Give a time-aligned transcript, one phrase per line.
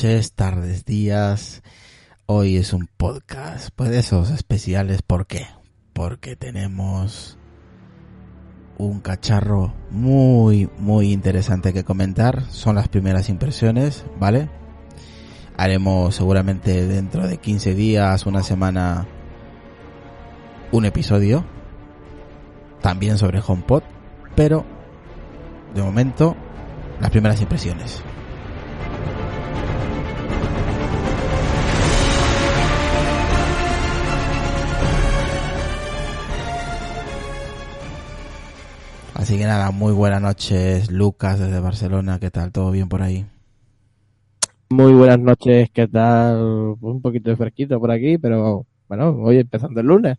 [0.00, 1.62] tardes, días.
[2.26, 5.02] Hoy es un podcast, pues de esos especiales.
[5.02, 5.48] ¿Por qué?
[5.92, 7.36] Porque tenemos
[8.76, 12.44] un cacharro muy, muy interesante que comentar.
[12.48, 14.48] Son las primeras impresiones, ¿vale?
[15.56, 19.04] Haremos seguramente dentro de 15 días, una semana,
[20.70, 21.44] un episodio.
[22.82, 23.82] También sobre HomePod.
[24.36, 24.64] Pero,
[25.74, 26.36] de momento,
[27.00, 28.00] las primeras impresiones.
[39.38, 42.50] Así que nada, muy buenas noches, Lucas desde Barcelona, ¿qué tal?
[42.50, 43.24] ¿Todo bien por ahí?
[44.68, 46.76] Muy buenas noches, ¿qué tal?
[46.80, 50.18] Un poquito de fresquito por aquí, pero bueno, hoy empezando el lunes.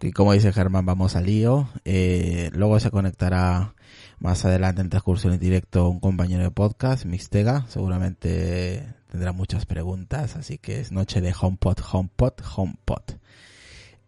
[0.00, 1.68] Y como dice Germán, vamos al lío.
[1.84, 3.74] Eh, luego se conectará
[4.18, 7.66] más adelante en transcurso en directo un compañero de podcast, Mixtega.
[7.68, 13.02] Seguramente tendrá muchas preguntas, así que es noche de HomePod, HomePod, HomePod.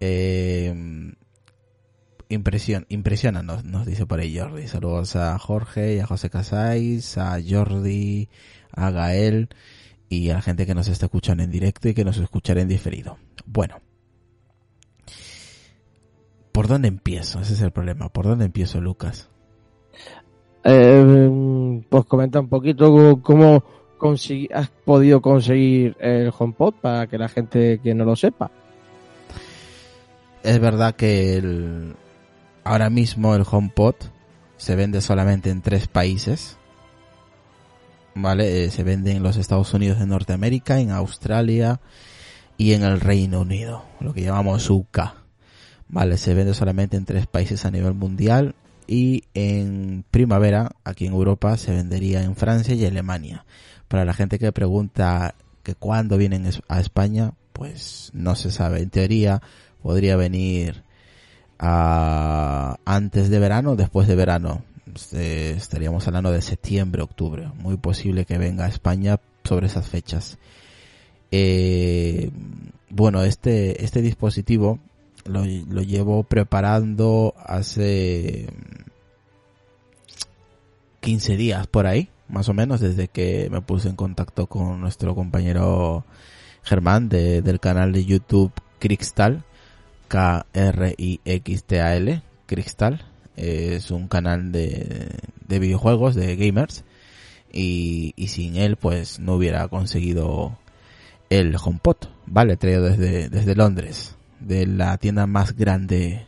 [0.01, 1.13] Eh,
[2.35, 4.67] impresión, impresiona, nos, dice por ahí Jordi.
[4.67, 8.29] Saludos a Jorge y a José Casais, a Jordi,
[8.73, 9.49] a Gael
[10.09, 12.69] y a la gente que nos está escuchando en directo y que nos escuchará en
[12.69, 13.19] diferido.
[13.47, 13.81] Bueno.
[16.53, 17.41] ¿Por dónde empiezo?
[17.41, 18.11] Ese es el problema.
[18.11, 19.31] ¿Por dónde empiezo, Lucas?
[20.65, 23.65] Eh, pues comenta un poquito cómo
[24.53, 28.51] has podido conseguir el HomePod para que la gente que no lo sepa.
[30.43, 31.95] Es verdad que el,
[32.65, 33.95] ahora mismo el HomePod
[34.57, 36.57] se vende solamente en tres países.
[38.15, 38.65] ¿Vale?
[38.65, 41.81] Eh, se vende en los Estados Unidos de Norteamérica, en Australia
[42.59, 44.99] y en el Reino Unido, lo que llamamos UK.
[45.89, 48.55] Vale, se vende solamente en tres países a nivel mundial
[48.87, 53.45] y en primavera, aquí en Europa, se vendería en Francia y Alemania.
[53.89, 58.81] Para la gente que pregunta que cuándo vienen a España, pues no se sabe.
[58.81, 59.43] En teoría
[59.83, 60.85] podría venir
[61.63, 64.65] antes de verano o después de verano.
[64.95, 67.49] Este, estaríamos hablando de septiembre, octubre.
[67.57, 70.39] Muy posible que venga a España sobre esas fechas.
[71.31, 72.31] Eh,
[72.91, 74.81] bueno, este, este dispositivo
[75.25, 78.49] lo, lo llevo preparando hace
[81.01, 85.15] 15 días por ahí, más o menos, desde que me puse en contacto con nuestro
[85.15, 86.05] compañero
[86.65, 89.45] Germán de, del canal de YouTube Crystal
[90.13, 92.07] K-R-I-X-T-A-L,
[92.45, 93.07] Crystal.
[93.35, 95.09] Es un canal de,
[95.49, 96.85] de videojuegos, de gamers.
[97.51, 100.59] Y, y, sin él, pues no hubiera conseguido
[101.31, 102.59] el HomePod, ¿vale?
[102.59, 106.27] Traído desde, desde Londres, de la tienda más grande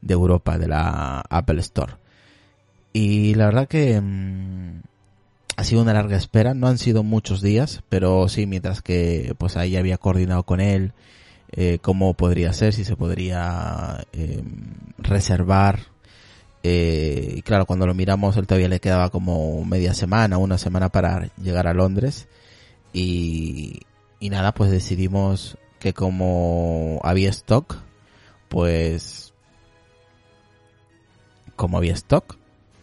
[0.00, 1.92] de Europa, de la Apple Store.
[2.92, 4.80] Y la verdad que mm,
[5.56, 9.56] ha sido una larga espera, no han sido muchos días, pero sí, mientras que pues
[9.56, 10.94] ahí había coordinado con él,
[11.52, 14.42] eh, cómo podría ser, si se podría eh,
[14.98, 15.80] reservar.
[16.62, 20.90] Eh, y claro, cuando lo miramos, él todavía le quedaba como media semana, una semana
[20.90, 22.28] para llegar a Londres.
[22.92, 23.80] Y,
[24.20, 27.76] y nada, pues decidimos que como había stock,
[28.48, 29.32] pues
[31.56, 32.36] como había stock,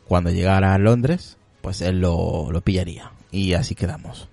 [0.08, 3.12] cuando llegara a Londres, pues él lo, lo pillaría.
[3.32, 4.30] Y así quedamos.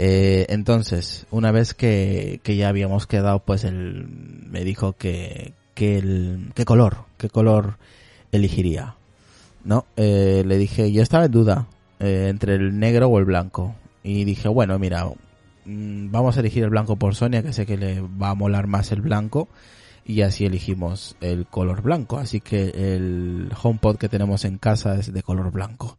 [0.00, 4.06] Eh, entonces, una vez que, que, ya habíamos quedado, pues él
[4.48, 7.78] me dijo que, que el, qué color, qué color
[8.30, 8.94] elegiría.
[9.64, 9.86] ¿No?
[9.96, 11.66] Eh, le dije, yo estaba en duda
[11.98, 13.74] eh, entre el negro o el blanco.
[14.04, 15.04] Y dije, bueno, mira,
[15.64, 18.68] mm, vamos a elegir el blanco por Sonia, que sé que le va a molar
[18.68, 19.48] más el blanco.
[20.04, 22.18] Y así elegimos el color blanco.
[22.18, 25.98] Así que el HomePod que tenemos en casa es de color blanco.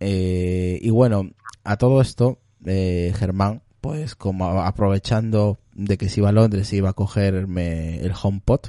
[0.00, 1.30] Eh, y bueno,
[1.64, 6.90] a todo esto, eh, Germán, pues como aprovechando de que se iba a Londres, iba
[6.90, 8.60] a cogerme el HomePod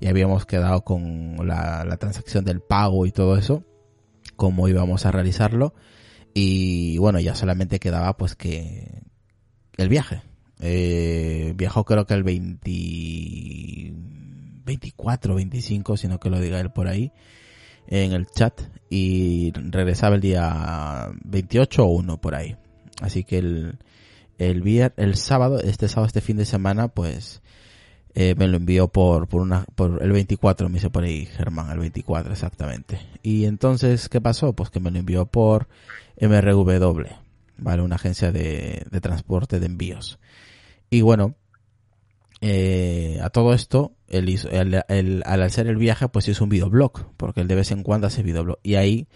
[0.00, 3.64] y habíamos quedado con la, la transacción del pago y todo eso,
[4.36, 5.74] cómo íbamos a realizarlo
[6.34, 9.02] y bueno, ya solamente quedaba pues que
[9.76, 10.22] el viaje.
[10.60, 13.92] Eh, viajó creo que el 20,
[14.64, 17.12] 24, 25, sino que lo diga él por ahí
[17.86, 22.56] en el chat y regresaba el día 28 o 1 por ahí.
[23.00, 23.78] Así que el,
[24.38, 27.42] el, viernes, el sábado, este sábado, este fin de semana, pues
[28.14, 31.70] eh, me lo envió por, por una, por el 24, me hizo por ahí Germán,
[31.70, 33.00] el 24 exactamente.
[33.22, 34.52] Y entonces, ¿qué pasó?
[34.52, 35.68] Pues que me lo envió por
[36.20, 37.06] MRW,
[37.58, 37.82] ¿vale?
[37.82, 40.18] Una agencia de, de transporte de envíos.
[40.90, 41.36] Y bueno,
[42.40, 47.12] eh, a todo esto, él hizo, el, al hacer el viaje, pues hizo un videoblog,
[47.16, 48.58] porque él de vez en cuando hace videoblog.
[48.62, 49.08] Y ahí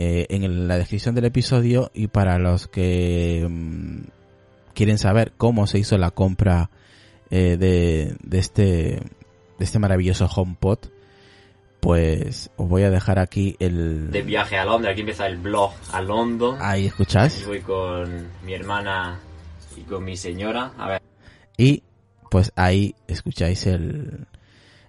[0.00, 4.02] eh, en la descripción del episodio y para los que mm,
[4.72, 6.70] quieren saber cómo se hizo la compra
[7.30, 9.00] eh, de, de, este, de
[9.58, 10.78] este maravilloso HomePod,
[11.80, 14.12] pues os voy a dejar aquí el...
[14.12, 16.58] De viaje a Londres, aquí empieza el blog a London.
[16.60, 17.44] Ahí escucháis.
[17.44, 19.18] Voy con mi hermana
[19.76, 20.74] y con mi señora.
[20.78, 21.02] A ver.
[21.56, 21.82] Y
[22.30, 24.28] pues ahí escucháis el,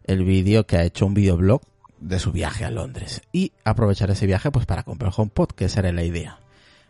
[0.03, 1.61] el vídeo que ha hecho un videoblog
[1.99, 3.21] de su viaje a Londres.
[3.31, 6.39] Y aprovechar ese viaje pues para comprar HomePod, que esa era la idea.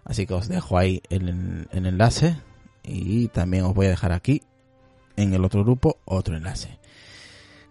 [0.06, 2.36] Así que os dejo ahí el, el enlace
[2.84, 4.42] y también os voy a dejar aquí
[5.16, 6.80] en el otro grupo otro enlace.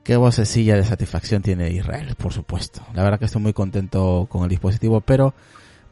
[0.05, 2.82] Qué vocecilla de satisfacción tiene Israel, por supuesto.
[2.94, 5.35] La verdad que estoy muy contento con el dispositivo, pero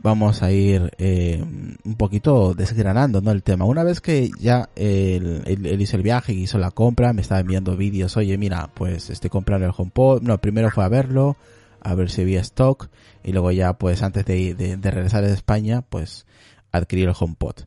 [0.06, 3.32] vamos a ir eh, un poquito desgranando ¿no?
[3.32, 3.64] el tema.
[3.64, 7.76] Una vez que ya él, él, hizo el viaje hizo la compra, me estaba enviando
[7.76, 10.22] vídeos, oye, mira, pues estoy comprando el HomePod.
[10.22, 11.36] No, primero fue a verlo,
[11.80, 12.88] a ver si había stock,
[13.24, 16.24] y luego ya, pues antes de, de, de regresar a España, pues
[16.70, 17.64] adquirí el HomePod.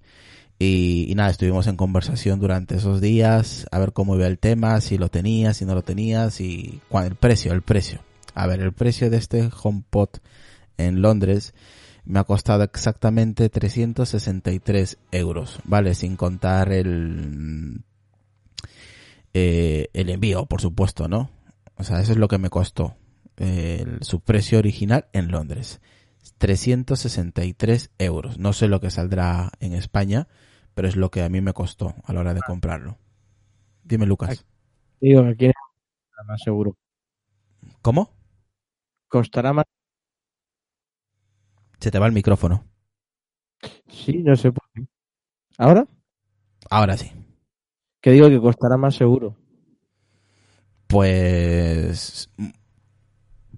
[0.60, 4.80] Y, y, nada, estuvimos en conversación durante esos días, a ver cómo iba el tema,
[4.80, 8.00] si lo tenías, si no lo tenías, y cuál, el precio, el precio.
[8.34, 10.10] A ver, el precio de este HomePod
[10.78, 11.54] en Londres
[12.06, 15.96] me ha costado exactamente 363 euros, ¿vale?
[15.96, 17.84] Sin contar el,
[19.34, 21.30] eh, el envío, por supuesto, ¿no?
[21.76, 22.96] O sea, eso es lo que me costó.
[23.38, 25.82] El, su precio original en Londres.
[26.38, 28.38] 363 euros.
[28.38, 30.28] No sé lo que saldrá en España,
[30.74, 32.98] pero es lo que a mí me costó a la hora de comprarlo.
[33.84, 34.46] Dime, Lucas.
[35.00, 36.76] Digo, aquí costará más seguro.
[37.82, 38.12] ¿Cómo?
[39.08, 39.66] Costará más.
[41.80, 42.66] Se te va el micrófono.
[43.88, 44.86] Sí, no sé por qué.
[45.58, 45.88] ¿Ahora?
[46.70, 47.12] Ahora sí.
[48.02, 49.36] Que digo que costará más seguro.
[50.88, 52.30] Pues.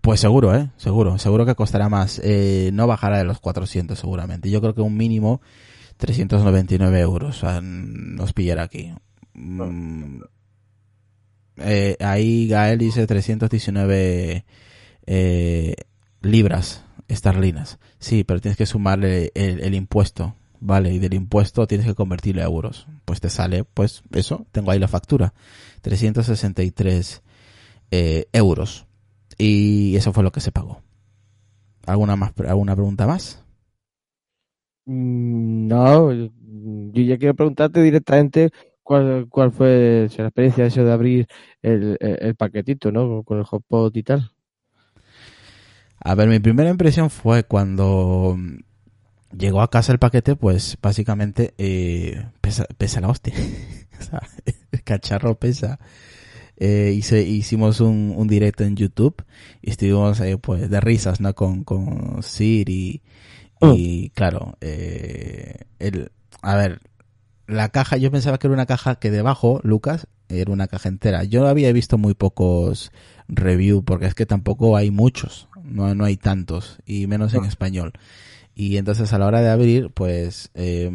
[0.02, 0.70] Pues seguro, ¿eh?
[0.78, 1.18] Seguro.
[1.18, 2.20] Seguro que costará más.
[2.24, 4.50] Eh, no bajará de los 400 seguramente.
[4.50, 5.42] Yo creo que un mínimo
[5.98, 7.44] 399 euros.
[7.62, 8.94] Nos pillará aquí.
[9.34, 10.22] Mm,
[11.58, 14.46] eh, ahí Gael dice 319
[15.06, 15.76] eh,
[16.22, 17.80] libras esterlinas.
[18.02, 20.92] Sí, pero tienes que sumarle el, impuesto, ¿vale?
[20.92, 22.88] Y del impuesto tienes que convertirlo a euros.
[23.06, 25.34] Pues te sale, pues eso, tengo ahí la factura.
[25.82, 27.22] 363
[27.92, 28.88] eh, euros.
[29.38, 30.82] Y eso fue lo que se pagó.
[31.86, 33.46] ¿Alguna más, alguna pregunta más?
[34.86, 36.32] No, yo
[37.04, 38.50] ya quiero preguntarte directamente
[38.82, 41.28] cuál, fue la experiencia eso de abrir
[41.62, 43.22] el, el, paquetito, ¿no?
[43.22, 44.32] Con el hotspot y tal.
[46.04, 48.38] A ver, mi primera impresión fue cuando
[49.38, 53.34] llegó a casa el paquete, pues básicamente eh, pesa, pesa la hostia.
[54.00, 54.22] o sea,
[54.72, 55.80] el cacharro pesa.
[56.58, 59.24] Eh, hice, hicimos un, un, directo en YouTube
[59.62, 61.34] y estuvimos ahí pues de risas, ¿no?
[61.34, 63.02] Con, con Siri
[63.62, 64.14] y oh.
[64.14, 66.82] claro, eh, el, a ver,
[67.52, 71.24] la caja, yo pensaba que era una caja que debajo, Lucas, era una caja entera.
[71.24, 72.92] Yo había visto muy pocos
[73.28, 77.94] review porque es que tampoco hay muchos, no, no hay tantos y menos en español.
[78.56, 80.90] Y entonces a la hora de abrir, pues eh,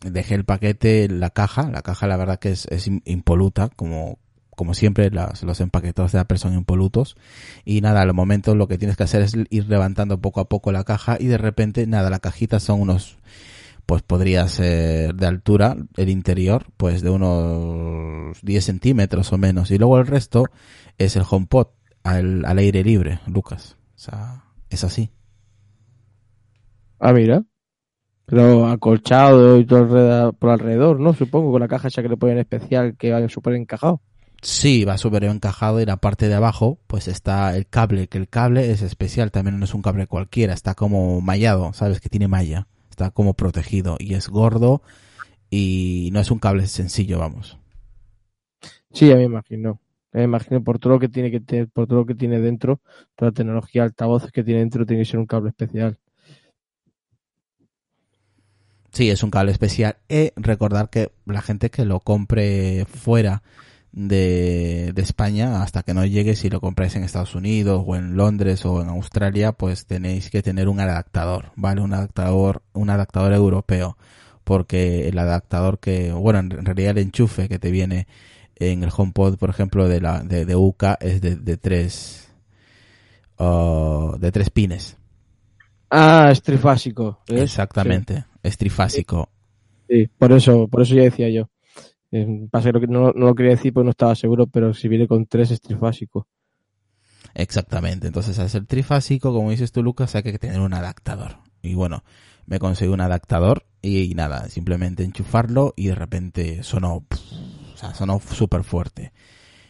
[0.00, 4.18] dejé el paquete, la caja, la caja la verdad que es, es impoluta, como,
[4.50, 7.16] como siempre las, los empaquetados de Apple son impolutos
[7.64, 10.72] y nada, al momento lo que tienes que hacer es ir levantando poco a poco
[10.72, 13.18] la caja y de repente nada, la cajita son unos
[13.88, 19.78] pues podría ser de altura el interior pues de unos 10 centímetros o menos y
[19.78, 20.44] luego el resto
[20.98, 21.68] es el HomePod
[22.02, 25.10] al, al aire libre, Lucas, o sea, es así.
[27.00, 27.42] Ah, mira.
[28.26, 31.14] Pero acolchado y todo alrededor, por alrededor, ¿no?
[31.14, 34.02] Supongo, con la caja esa que le ponen especial que vaya súper encajado.
[34.42, 38.28] Sí, va súper encajado y la parte de abajo pues está el cable, que el
[38.28, 42.28] cable es especial, también no es un cable cualquiera, está como mallado, sabes que tiene
[42.28, 42.66] malla,
[42.98, 44.82] está como protegido y es gordo
[45.50, 47.56] y no es un cable sencillo, vamos.
[48.92, 49.80] Sí, ya me imagino.
[50.12, 52.80] Me imagino por todo lo que tiene que tener, por todo lo que tiene dentro,
[53.14, 55.96] toda la tecnología altavoces que tiene dentro tiene que ser un cable especial.
[58.90, 59.96] Sí, es un cable especial.
[60.08, 63.42] Y recordar que la gente que lo compre fuera
[63.92, 68.16] de, de, España hasta que no llegue si lo compráis en Estados Unidos o en
[68.16, 73.32] Londres o en Australia pues tenéis que tener un adaptador vale un adaptador un adaptador
[73.32, 73.96] europeo
[74.44, 78.06] porque el adaptador que bueno en realidad el enchufe que te viene
[78.56, 82.30] en el HomePod por ejemplo de la de, de UCA es de, de tres
[83.38, 84.98] uh, de tres pines
[85.90, 87.42] ah es trifásico ¿ves?
[87.42, 88.24] exactamente sí.
[88.42, 89.30] es trifásico
[89.88, 91.48] sí por eso por eso ya decía yo
[92.50, 95.26] Pasa que no, no, lo quería decir porque no estaba seguro, pero si viene con
[95.26, 96.26] tres es trifásico.
[97.34, 98.06] Exactamente.
[98.06, 101.38] Entonces, al ser trifásico, como dices tú, Lucas, hay que tener un adaptador.
[101.62, 102.02] Y bueno,
[102.46, 108.20] me conseguí un adaptador y, nada, simplemente enchufarlo y de repente sonó, o sea, sonó
[108.20, 109.12] súper fuerte.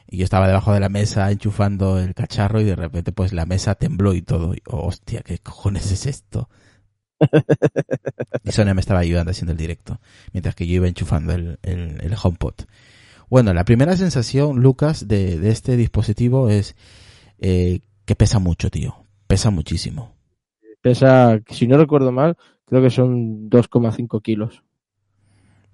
[0.07, 3.45] Y yo estaba debajo de la mesa enchufando el cacharro y de repente pues la
[3.45, 4.54] mesa tembló y todo.
[4.54, 6.49] Y, oh, hostia, ¿qué cojones es esto?
[8.45, 10.01] Y Sonia me estaba ayudando haciendo el directo,
[10.33, 12.55] mientras que yo iba enchufando el, el, el HomePod.
[13.31, 16.77] Bueno, la primera sensación, Lucas, de, de este dispositivo es
[17.39, 18.97] eh, que pesa mucho, tío.
[19.27, 20.15] Pesa muchísimo.
[20.81, 24.63] Pesa, si no recuerdo mal, creo que son 2,5 kilos.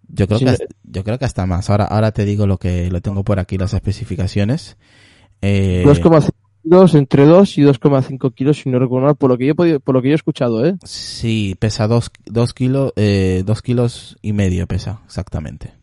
[0.08, 1.70] Yo creo, Sí, que hasta, yo creo que hasta más.
[1.70, 4.76] Ahora, ahora te digo lo que lo tengo por aquí, las especificaciones.
[5.40, 6.30] Eh, 2,5
[6.64, 9.54] kilos, entre 2 y 2,5 kilos, si no recuerdo mal, por lo que yo he
[9.54, 10.76] podido, por lo que yo he escuchado, ¿eh?
[10.82, 15.74] sí, pesa dos, dos kilos, eh, dos kilos y medio pesa, exactamente.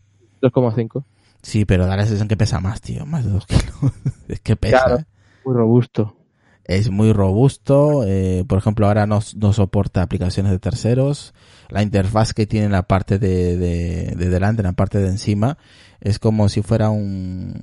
[0.42, 1.04] 2,5.
[1.42, 3.64] Sí, pero da la sensación que pesa más, tío, más de dos kilos.
[4.28, 4.84] es que pesa.
[4.84, 5.00] Claro.
[5.00, 5.06] ¿eh?
[5.44, 6.16] Muy robusto.
[6.64, 8.04] Es muy robusto.
[8.06, 11.34] eh, por ejemplo, ahora no, no soporta aplicaciones de terceros.
[11.68, 15.08] La interfaz que tiene en la parte de, de, de delante, en la parte de
[15.08, 15.58] encima,
[16.00, 17.54] es como si fuera un...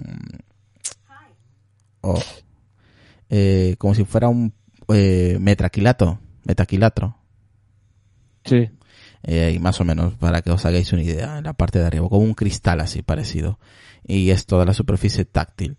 [2.02, 2.20] oh,
[3.30, 4.54] eh, como si fuera un
[4.90, 6.20] eh, metraquilato.
[6.46, 7.16] Metaquilatro.
[8.46, 8.70] Sí.
[9.24, 11.86] Eh, y más o menos, para que os hagáis una idea, en la parte de
[11.86, 13.60] arriba, como un cristal así parecido.
[14.08, 15.76] Y es toda la superficie táctil.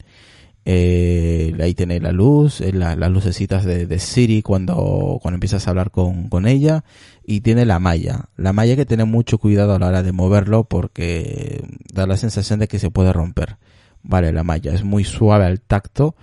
[0.66, 5.66] Eh, ahí tenéis la luz, eh, la- las lucecitas de, de Siri cuando, cuando empiezas
[5.66, 6.84] a hablar con, con ella.
[7.24, 8.28] Y tiene la malla.
[8.36, 12.16] La malla hay que tener mucho cuidado a la hora de moverlo porque da la
[12.18, 13.56] sensación de que se puede romper.
[14.02, 16.14] Vale, la malla es muy suave al tacto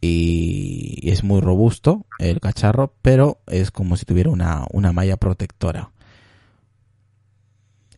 [0.00, 5.90] y es muy robusto el cacharro, pero es como si tuviera una, una malla protectora.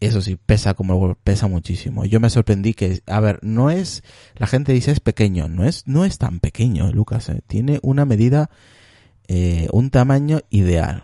[0.00, 2.07] Eso sí, pesa como pesa muchísimo.
[2.07, 4.02] Yo me sorprendí que, a ver, no es,
[4.37, 7.42] la gente dice es pequeño, no es, no es tan pequeño, Lucas, eh.
[7.47, 8.49] tiene una medida,
[9.28, 11.02] eh, un tamaño ideal.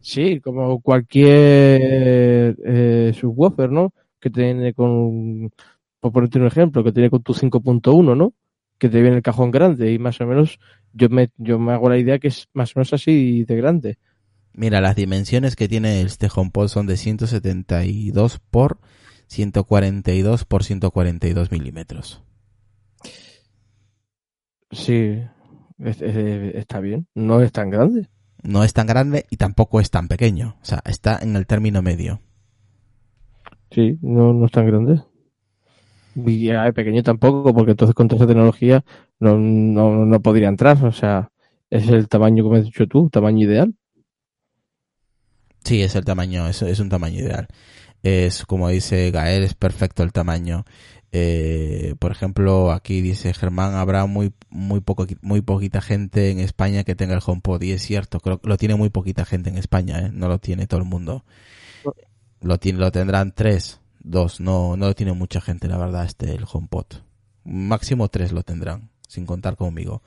[0.00, 3.92] Sí, como cualquier eh, subwoofer, ¿no?
[4.20, 5.52] Que tiene con,
[6.00, 8.32] por ponerte un ejemplo, que tiene con tu 5.1, ¿no?
[8.78, 10.58] Que te viene el cajón grande y más o menos
[10.92, 13.98] yo me, yo me hago la idea que es más o menos así de grande.
[14.52, 18.78] Mira, las dimensiones que tiene este HomePod son de 172 por
[19.26, 22.22] 142 por 142 milímetros.
[24.70, 25.18] Sí,
[25.78, 27.06] es- es- está bien.
[27.14, 28.08] No es tan grande.
[28.42, 30.56] No es tan grande y tampoco es tan pequeño.
[30.60, 32.20] O sea, está en el término medio.
[33.70, 35.02] Sí, no, no es tan grande.
[36.14, 38.84] Y ya, pequeño tampoco, porque entonces con toda esa tecnología
[39.18, 40.84] no, no, no podría entrar.
[40.84, 41.30] O sea,
[41.70, 43.74] es el tamaño, como has dicho tú, tamaño ideal.
[45.64, 47.48] Sí, es el tamaño, es, es un tamaño ideal.
[48.02, 50.64] Es, como dice Gael, es perfecto el tamaño.
[51.10, 56.84] Eh, por ejemplo, aquí dice Germán, habrá muy, muy poco, muy poquita gente en España
[56.84, 57.62] que tenga el HomePod.
[57.62, 60.10] Y es cierto, creo que lo tiene muy poquita gente en España, ¿eh?
[60.12, 61.24] No lo tiene todo el mundo.
[62.40, 66.32] Lo tiene, lo tendrán tres, dos, no, no lo tiene mucha gente, la verdad, este,
[66.34, 66.86] el HomePod.
[67.44, 70.02] Máximo tres lo tendrán, sin contar conmigo.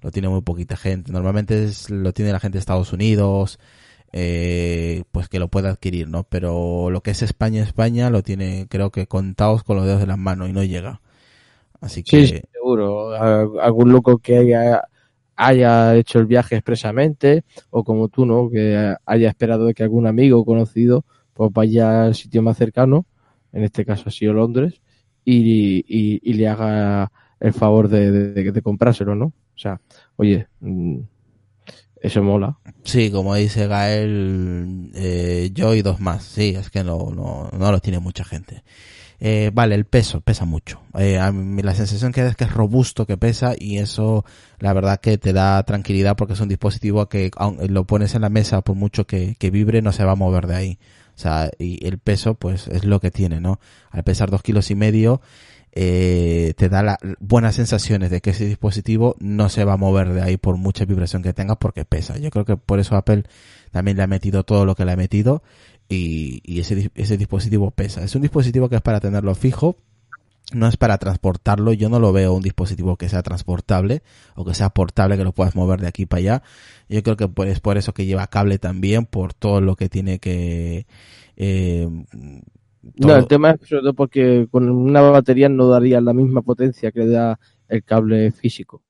[0.00, 1.12] Lo tiene muy poquita gente.
[1.12, 3.60] Normalmente es, lo tiene la gente de Estados Unidos,
[4.12, 6.24] eh, pues que lo pueda adquirir, ¿no?
[6.24, 10.06] Pero lo que es España, España lo tiene, creo que contados con los dedos de
[10.08, 11.00] las manos y no llega.
[11.80, 13.12] Así que, Sí, seguro.
[13.60, 14.82] Algún loco que haya,
[15.36, 18.50] haya hecho el viaje expresamente, o como tú, ¿no?
[18.50, 21.04] Que haya esperado de que algún amigo o conocido
[21.34, 23.06] pues vaya al sitio más cercano,
[23.52, 24.80] en este caso ha sido Londres,
[25.24, 29.26] y, y, y le haga el favor de, de, de comprárselo, ¿no?
[29.26, 29.80] O sea,
[30.16, 30.98] oye, mm,
[32.00, 32.58] eso mola.
[32.84, 36.24] sí, como dice Gael, eh, yo y dos más.
[36.24, 38.64] Sí, es que no, no, no lo tiene mucha gente.
[39.20, 40.80] Eh, vale, el peso, pesa mucho.
[40.98, 41.16] Eh,
[41.62, 44.24] la sensación que da es que es robusto, que pesa, y eso,
[44.58, 47.30] la verdad que te da tranquilidad porque es un dispositivo que
[47.68, 50.48] lo pones en la mesa, por mucho que, que vibre, no se va a mover
[50.48, 50.78] de ahí.
[51.14, 53.60] O sea, y el peso, pues, es lo que tiene, ¿no?
[53.90, 55.20] Al pesar dos kilos y medio,
[55.74, 60.12] eh, te da la, buenas sensaciones de que ese dispositivo no se va a mover
[60.12, 62.18] de ahí por mucha vibración que tenga porque pesa.
[62.18, 63.24] Yo creo que por eso Apple
[63.70, 65.42] también le ha metido todo lo que le ha metido
[65.88, 68.04] y, y ese, ese dispositivo pesa.
[68.04, 69.76] Es un dispositivo que es para tenerlo fijo,
[70.54, 71.72] no es para transportarlo.
[71.72, 74.02] Yo no lo veo un dispositivo que sea transportable
[74.34, 76.42] o que sea portable, que lo puedas mover de aquí para allá.
[76.88, 80.18] Yo creo que es por eso que lleva cable también, por todo lo que tiene
[80.18, 80.86] que...
[81.36, 81.88] Eh,
[82.96, 86.90] No, el tema es sobre todo porque con una batería no daría la misma potencia
[86.90, 88.82] que da el cable físico.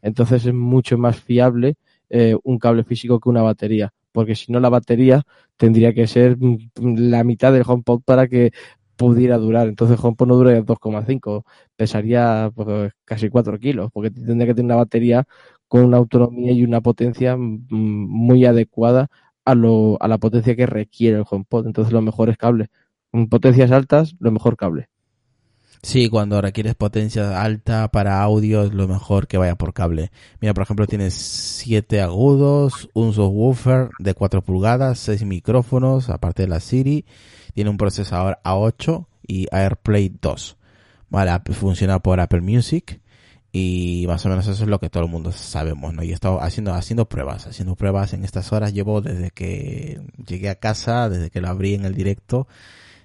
[0.00, 1.76] Entonces es mucho más fiable
[2.08, 3.92] eh, un cable físico que una batería.
[4.12, 5.22] Porque si no, la batería
[5.56, 6.70] tendría que ser mm,
[7.10, 8.52] la mitad del HomePod para que
[8.96, 9.68] pudiera durar.
[9.68, 11.44] Entonces HomePod no duraría 2,5,
[11.76, 15.24] pesaría pues, casi 4 kilos, porque tendría que tener una batería
[15.68, 19.08] con una autonomía y una potencia mm, muy adecuada
[19.44, 21.66] a, lo, a la potencia que requiere el HomePod.
[21.66, 22.68] Entonces lo mejor es cable.
[23.10, 24.88] Con potencias altas, lo mejor cable.
[25.84, 30.12] Sí, cuando requieres potencia alta para audio es lo mejor que vaya por cable.
[30.40, 36.48] Mira, por ejemplo, tienes 7 agudos, un subwoofer de 4 pulgadas, 6 micrófonos, aparte de
[36.48, 37.04] la Siri,
[37.52, 40.56] tiene un procesador A8 y AirPlay 2.
[41.08, 43.00] Vale, funciona por Apple Music
[43.54, 46.02] y más o menos eso es lo que todo el mundo sabemos, ¿no?
[46.02, 48.72] Y he estado haciendo, haciendo pruebas, haciendo pruebas en estas horas.
[48.72, 52.48] Llevo desde que llegué a casa, desde que lo abrí en el directo,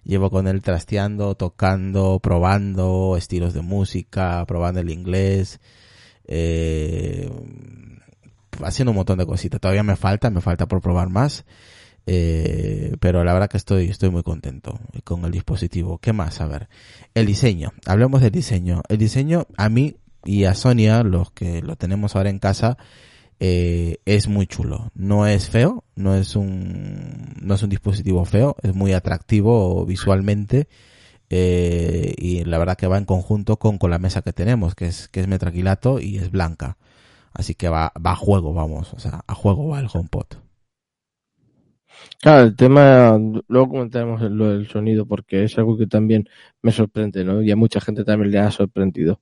[0.06, 5.60] llevo con él trasteando, tocando, probando estilos de música, probando el inglés,
[6.28, 7.30] eh,
[8.64, 9.60] haciendo un montón de cositas.
[9.60, 11.44] Todavía me falta, me falta por probar más.
[12.10, 15.98] Eh, pero la verdad que estoy, estoy muy contento con el dispositivo.
[15.98, 16.40] ¿Qué más?
[16.40, 16.70] A ver,
[17.14, 17.74] el diseño.
[17.86, 18.82] Hablemos del diseño.
[18.88, 22.78] El diseño a mí y a Sonia, los que lo tenemos ahora en casa,
[23.42, 24.90] eh, es muy chulo.
[24.96, 30.70] No es feo, no es un, no es un dispositivo feo, es muy atractivo visualmente.
[31.30, 34.88] Eh, y la verdad que va en conjunto con, con la mesa que tenemos, que
[34.88, 36.78] es, que es metraquilato y es blanca.
[37.34, 40.47] Así que va, va a juego, vamos, o sea, a juego va el HomePod.
[42.22, 46.28] Claro, el tema, luego comentaremos lo del sonido, porque es algo que también
[46.62, 47.42] me sorprende, ¿no?
[47.42, 49.22] Y a mucha gente también le ha sorprendido.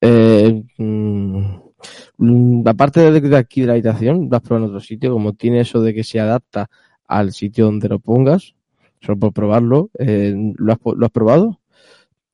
[0.00, 5.34] Eh, mm, aparte de aquí de la habitación, lo has probado en otro sitio, como
[5.34, 6.68] tiene eso de que se adapta
[7.06, 8.54] al sitio donde lo pongas,
[9.00, 11.60] solo por probarlo, eh, ¿lo, has, ¿lo has probado?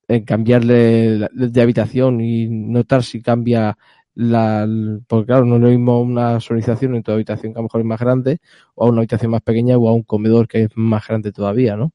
[0.08, 3.78] En cambiarle de habitación y notar si cambia
[4.14, 4.68] la,
[5.06, 7.80] porque claro, no es lo mismo una sonorización en tu habitación que a lo mejor
[7.80, 8.40] es más grande,
[8.74, 11.76] o a una habitación más pequeña, o a un comedor que es más grande todavía,
[11.76, 11.92] ¿no?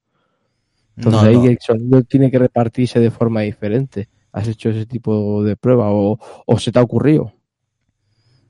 [0.95, 4.09] Entonces ahí el sonido tiene que repartirse de forma diferente.
[4.31, 7.33] ¿Has hecho ese tipo de prueba o, o se te ha ocurrido?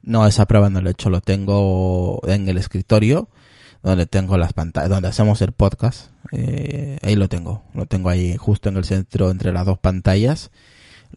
[0.01, 3.27] No, esa prueba no la he hecho, lo tengo en el escritorio,
[3.83, 6.11] donde tengo las pantallas, donde hacemos el podcast.
[6.31, 10.51] Eh, ahí lo tengo, lo tengo ahí justo en el centro entre las dos pantallas.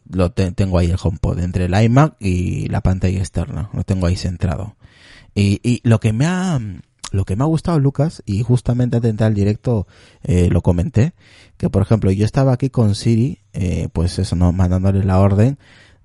[0.08, 4.16] Lo tengo ahí el HomePod, entre el iMac y la pantalla externa, lo tengo ahí
[4.16, 4.76] centrado.
[5.34, 6.60] Y, y lo que me ha,
[7.12, 9.86] lo que me ha gustado Lucas, y justamente antes al directo
[10.22, 11.14] eh, lo comenté,
[11.56, 15.58] que por ejemplo yo estaba aquí con Siri, eh, pues eso, no mandándole la orden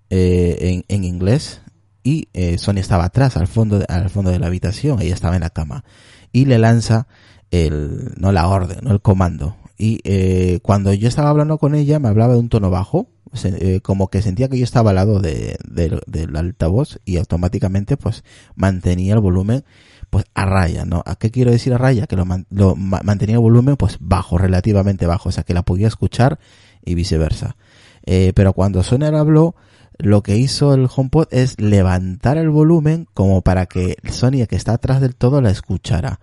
[0.09, 1.61] eh, en, inglés,
[2.03, 5.35] y eh, Sonia estaba atrás, al fondo, de, al fondo de la habitación, ella estaba
[5.35, 5.83] en la cama
[6.31, 7.07] y le lanza
[7.49, 9.55] el, no la orden, no el comando.
[9.77, 13.07] Y eh, cuando yo estaba hablando con ella me hablaba de un tono bajo,
[13.43, 18.23] eh, como que sentía que yo estaba al lado de, del altavoz y automáticamente pues
[18.55, 19.63] mantenía el volumen
[20.09, 21.03] pues a raya, ¿no?
[21.05, 22.07] ¿A qué quiero decir a raya?
[22.07, 26.39] Que lo, mantenía el volumen pues bajo, relativamente bajo, o sea que la podía escuchar
[26.85, 27.57] y viceversa.
[28.05, 29.55] Eh, pero cuando Sonia habló,
[29.97, 34.73] lo que hizo el HomePod es levantar el volumen como para que Sony que está
[34.73, 36.19] atrás del todo la escuchara.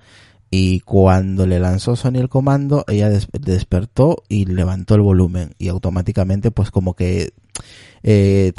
[0.55, 5.55] Y cuando le lanzó Sony el comando, ella despertó y levantó el volumen.
[5.57, 7.33] Y automáticamente, pues como que
[8.03, 8.53] eh,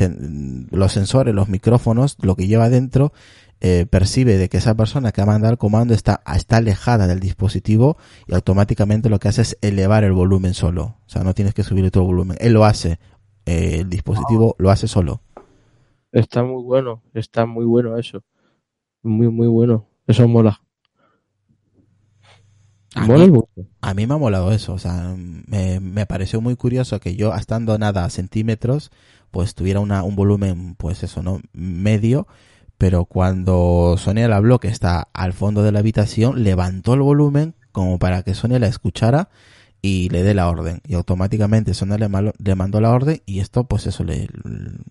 [0.72, 3.14] los sensores, los micrófonos, lo que lleva dentro,
[3.62, 7.20] eh, percibe de que esa persona que ha mandado el comando está, está alejada del
[7.20, 10.98] dispositivo y automáticamente lo que hace es elevar el volumen solo.
[11.06, 12.38] O sea, no tienes que subir todo el volumen.
[12.42, 12.98] Él lo hace
[13.46, 15.22] eh, el dispositivo lo hace solo.
[16.12, 18.24] Está muy bueno, está muy bueno eso.
[19.04, 19.86] Muy, muy bueno.
[20.08, 20.60] Eso mola.
[22.96, 23.32] A, mí,
[23.82, 27.34] a mí, me ha molado eso, o sea, me, me, pareció muy curioso que yo,
[27.34, 28.92] estando nada a centímetros,
[29.32, 31.42] pues tuviera una, un volumen, pues eso, ¿no?
[31.54, 32.28] Medio,
[32.78, 37.56] pero cuando Sonia le habló que está al fondo de la habitación, levantó el volumen
[37.72, 39.30] como para que Sonia la escuchara
[39.82, 40.82] y le dé la orden.
[40.88, 44.30] Y automáticamente Sonia le, le mandó la orden y esto pues eso le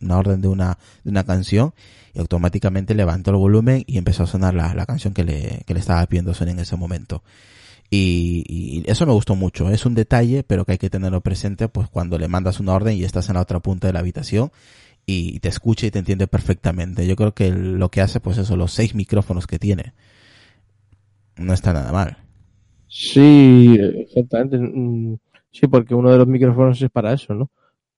[0.01, 1.75] una orden de una de una canción
[2.15, 5.75] y automáticamente levantó el volumen y empezó a sonar la, la canción que le, que
[5.75, 7.23] le estaba pidiendo Sonia en ese momento
[7.95, 11.89] y, eso me gustó mucho es un detalle pero que hay que tenerlo presente pues
[11.89, 14.51] cuando le mandas una orden y estás en la otra punta de la habitación
[15.05, 18.57] y te escucha y te entiende perfectamente yo creo que lo que hace pues eso
[18.57, 19.93] los seis micrófonos que tiene
[21.37, 22.19] no está nada mal
[22.95, 24.59] Sí, exactamente.
[24.59, 25.17] Mm,
[25.51, 27.51] sí, porque uno de los micrófonos es para eso, ¿no?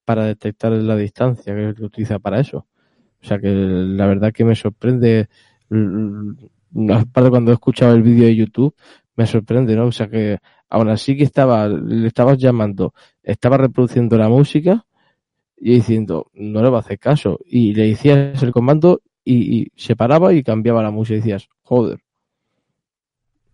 [0.05, 2.65] Para detectar la distancia, que utiliza para eso.
[3.21, 5.27] O sea que la verdad que me sorprende,
[6.89, 8.73] aparte cuando he escuchado el vídeo de YouTube,
[9.15, 9.87] me sorprende, ¿no?
[9.87, 10.37] O sea que
[10.69, 14.85] aún así que estaba, le estabas llamando, estaba reproduciendo la música
[15.57, 17.39] y diciendo, no le va a hacer caso.
[17.45, 21.47] Y le decías el comando y, y se paraba y cambiaba la música y decías,
[21.63, 21.99] joder.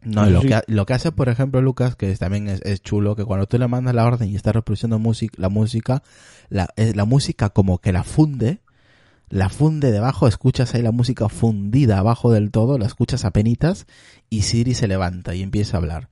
[0.03, 0.47] No, lo sí.
[0.47, 3.59] que, lo que hace, por ejemplo, Lucas, que también es, es chulo, que cuando tú
[3.59, 6.01] le mandas la orden y está reproduciendo música, la música,
[6.49, 8.60] la, es- la música como que la funde,
[9.31, 13.87] la funde debajo, escuchas ahí la música fundida abajo del todo, la escuchas a penitas
[14.29, 16.09] y Siri se levanta y empieza a hablar.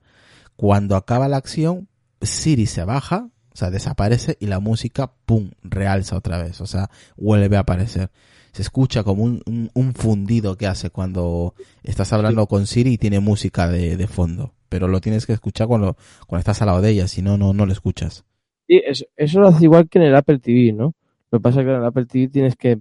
[0.56, 1.88] Cuando acaba la acción,
[2.22, 6.88] Siri se baja, o sea, desaparece y la música, pum, realza otra vez, o sea,
[7.18, 8.10] vuelve a aparecer.
[8.52, 12.98] Se escucha como un, un, un fundido que hace cuando estás hablando con Siri y
[12.98, 14.54] tiene música de, de fondo.
[14.70, 17.52] Pero lo tienes que escuchar cuando, cuando estás al lado de ella, si no, no,
[17.52, 18.24] no lo escuchas.
[18.66, 20.94] Sí, eso, eso lo hace igual que en el Apple TV, ¿no?
[21.30, 22.80] Lo que pasa es que en el Apple TV tienes que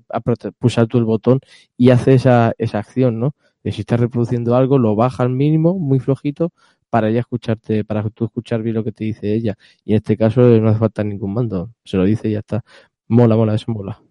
[0.57, 1.39] pulsar tú el botón
[1.77, 3.35] y hace esa, esa acción, ¿no?
[3.63, 6.51] De si estás reproduciendo algo, lo baja al mínimo, muy flojito,
[6.89, 9.57] para ella escucharte, para tú escuchar bien lo que te dice ella.
[9.85, 11.71] Y en este caso eh, no hace falta ningún mando.
[11.83, 12.63] Se lo dice y ya está.
[13.07, 14.01] Mola, mola, eso mola.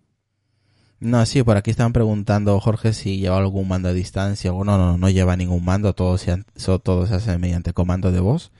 [1.00, 4.52] No, sí, por aquí estaban preguntando, Jorge, si lleva algún mando a distancia.
[4.52, 6.42] O no, no, lleva ningún mando, todo se,
[6.82, 8.50] todo se hace mediante comando de voz.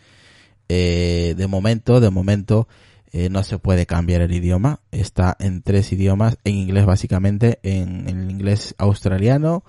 [0.69, 2.69] Eh, de momento, de momento,
[3.12, 4.81] eh, no se puede cambiar el idioma.
[4.90, 9.64] Está en tres idiomas, en inglés básicamente, en, el inglés australiano,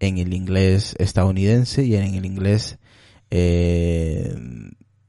[0.00, 2.78] en el inglés estadounidense y en el inglés
[3.30, 4.34] eh,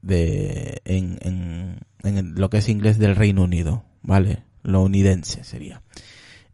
[0.02, 4.44] de en, en, en lo que es inglés del Reino Unido, ¿vale?
[4.62, 5.82] Lo unidense sería.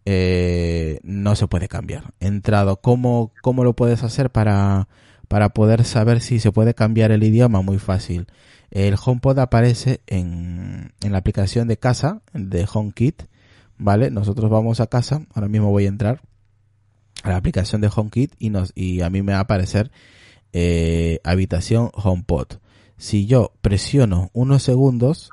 [0.04, 2.12] Eh, no se puede cambiar.
[2.20, 4.88] Entrado, ¿cómo, cómo lo puedes hacer para,
[5.28, 7.62] para poder saber si se puede cambiar el idioma?
[7.62, 8.26] Muy fácil.
[8.72, 13.24] El HomePod aparece en, en la aplicación de casa, de HomeKit,
[13.76, 14.10] ¿vale?
[14.10, 16.22] Nosotros vamos a casa, ahora mismo voy a entrar
[17.22, 19.90] a la aplicación de HomeKit y, nos, y a mí me va a aparecer
[20.54, 22.46] eh, habitación HomePod.
[22.96, 25.30] Si yo presiono unos segundos,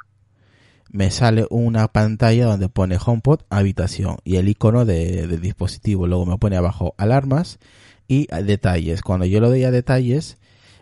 [0.92, 6.08] me sale una pantalla donde pone HomePod habitación y el icono de, dispositivo.
[6.08, 7.60] Luego me pone abajo alarmas
[8.08, 9.02] y detalles.
[9.02, 10.39] Cuando yo lo doy a detalles,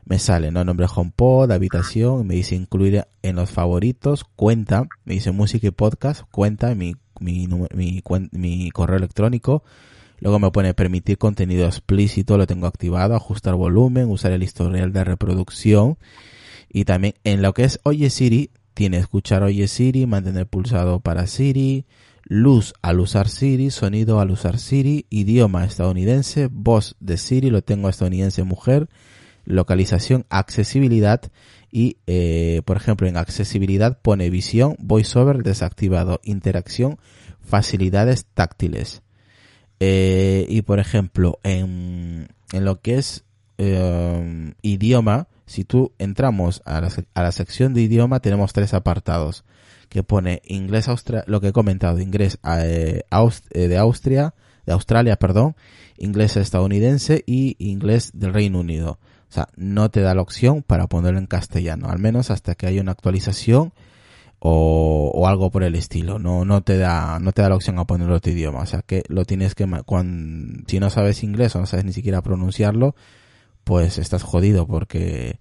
[0.07, 0.63] me sale ¿no?
[0.63, 6.21] nombre HomePod, habitación, me dice incluir en los favoritos, cuenta, me dice música y podcast,
[6.31, 9.63] cuenta, mi, mi, mi, mi correo electrónico.
[10.19, 15.03] Luego me pone permitir contenido explícito, lo tengo activado, ajustar volumen, usar el historial de
[15.03, 15.97] reproducción.
[16.69, 21.27] Y también en lo que es Oye Siri, tiene escuchar Oye Siri, mantener pulsado para
[21.27, 21.85] Siri,
[22.23, 27.89] luz al usar Siri, sonido al usar Siri, idioma estadounidense, voz de Siri, lo tengo
[27.89, 28.87] estadounidense mujer,
[29.47, 31.21] localización, accesibilidad
[31.71, 36.99] y, eh, por ejemplo, en accesibilidad pone visión, voiceover desactivado, interacción,
[37.41, 39.01] facilidades táctiles.
[39.79, 43.25] Eh, y por ejemplo, en, en lo que es
[43.57, 49.45] eh, idioma, si tú entramos a la, a la sección de idioma, tenemos tres apartados
[49.89, 53.03] que pone inglés Austra lo que he comentado, inglés eh,
[53.51, 54.33] eh, de Austria,
[54.65, 55.55] de Australia, perdón,
[55.97, 58.99] inglés estadounidense y inglés del Reino Unido.
[59.29, 62.65] O sea, no te da la opción para ponerlo en castellano, al menos hasta que
[62.67, 63.73] haya una actualización
[64.39, 66.19] o, o algo por el estilo.
[66.19, 68.59] No, no te da, no te da la opción a ponerlo otro idioma.
[68.61, 71.85] O sea que lo tienes que, ma- cuan- si no sabes inglés o no sabes
[71.85, 72.95] ni siquiera pronunciarlo,
[73.63, 75.39] pues estás jodido porque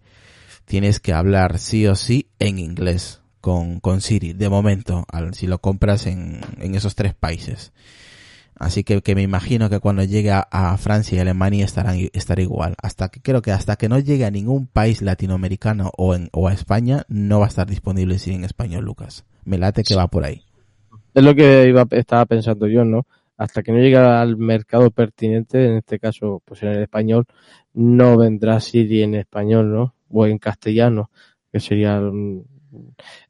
[0.64, 5.46] tienes que hablar sí o sí en inglés con, con Siri, de momento, al, si
[5.46, 7.72] lo compras en, en esos tres países.
[8.58, 12.40] Así que, que me imagino que cuando llegue a, a Francia y Alemania estarán, estará
[12.42, 12.74] igual.
[12.82, 16.48] Hasta que creo que hasta que no llegue a ningún país latinoamericano o, en, o
[16.48, 19.24] a España, no va a estar disponible Siri en español, Lucas.
[19.44, 20.42] Me late que va por ahí.
[21.14, 23.06] Es lo que iba, estaba pensando yo, ¿no?
[23.36, 27.26] Hasta que no llegue al mercado pertinente, en este caso, pues en el español,
[27.74, 29.94] no vendrá Siri en español, ¿no?
[30.10, 31.10] O en castellano,
[31.52, 32.00] que sería...
[32.00, 32.40] mm,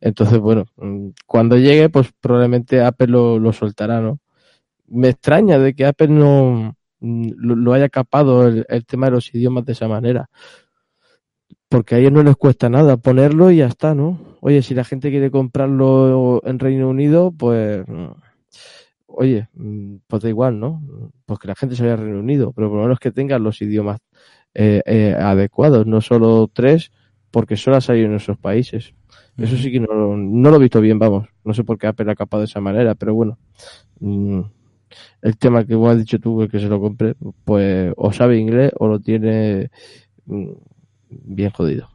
[0.01, 4.21] Entonces, bueno, mm, cuando llegue, pues probablemente Apple lo, lo soltará, ¿no?
[4.89, 9.13] Me extraña de que Apple no mm, lo, lo haya capado el, el tema de
[9.13, 10.29] los idiomas de esa manera.
[11.69, 14.19] Porque a ellos no les cuesta nada ponerlo y ya está, ¿no?
[14.41, 18.07] Oye, si la gente quiere comprarlo en Reino Unido, pues, mm,
[19.07, 20.83] oye, mm, pues da igual, ¿no?
[21.27, 23.43] Pues que la gente se vaya a Reino Unido, pero por lo menos que tengan
[23.43, 23.99] los idiomas
[24.55, 26.93] eh, eh, adecuados, no solo tres,
[27.31, 28.95] porque solo ha salido en esos países.
[29.37, 31.29] Eso sí que no, lo- no lo he visto bien, vamos.
[31.45, 33.39] No sé por qué Apple ha capado de esa manera, pero bueno.
[34.01, 34.41] Mm,
[35.23, 38.89] el tema que has dicho tú, que se lo compre, pues o sabe inglés o
[38.89, 39.71] lo tiene
[40.27, 40.51] mm,
[41.09, 41.89] bien jodido.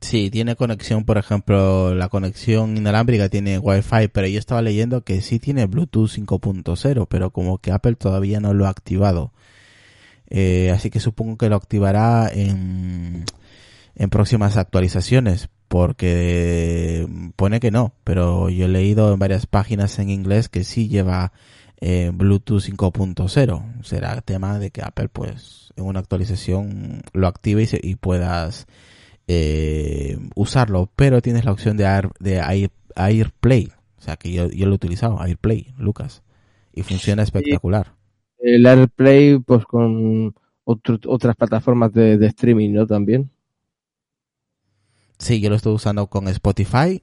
[0.00, 5.20] Sí, tiene conexión, por ejemplo, la conexión inalámbrica tiene Wi-Fi, pero yo estaba leyendo que
[5.20, 9.32] sí tiene Bluetooth 5.0, pero como que Apple todavía no lo ha activado.
[10.30, 13.24] Eh, así que supongo que lo activará en,
[13.94, 20.08] en próximas actualizaciones, porque pone que no, pero yo he leído en varias páginas en
[20.08, 21.32] inglés que sí lleva
[21.80, 23.82] eh, Bluetooth 5.0.
[23.84, 28.66] Será tema de que Apple, pues, en una actualización lo active y, se- y puedas
[29.28, 30.90] eh, usarlo.
[30.96, 33.70] Pero tienes la opción de, Air, de Air- AirPlay.
[33.98, 36.22] O sea, que yo, yo lo he utilizado, AirPlay, Lucas.
[36.72, 37.94] Y funciona espectacular.
[38.38, 42.86] El AirPlay, pues con otro- otras plataformas de, de streaming, ¿no?
[42.86, 43.30] También.
[45.18, 47.02] Sí, yo lo estoy usando con Spotify,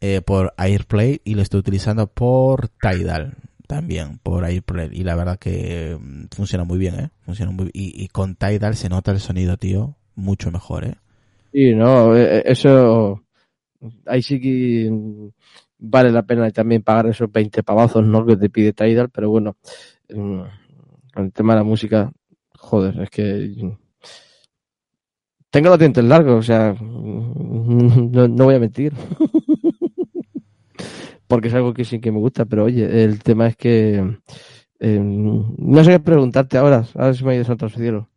[0.00, 4.90] eh, por AirPlay y lo estoy utilizando por Tidal también, por AirPlay.
[4.92, 7.10] Y la verdad que mm, funciona muy bien, ¿eh?
[7.20, 10.94] Funciona muy y, con Tidal se nota el sonido, tío, mucho mejor, ¿eh?
[11.52, 13.22] Sí, no, eh, eso.
[14.06, 15.28] Ahí sí que mm,
[15.78, 18.26] vale la pena también pagar esos 20 pavazos, ¿no?
[18.26, 19.56] Que te pide Tidal, pero bueno,
[20.10, 20.40] mm,
[21.16, 22.12] el tema de la música,
[22.58, 23.76] joder, es que.
[25.50, 28.92] Tengo los dientes largos, o sea, no, no voy a mentir.
[31.34, 34.18] Porque es algo que sí que me gusta, pero oye, el tema es que.
[34.78, 38.08] eh, no sé qué preguntarte ahora, a ver si me ha ido a otro cielo.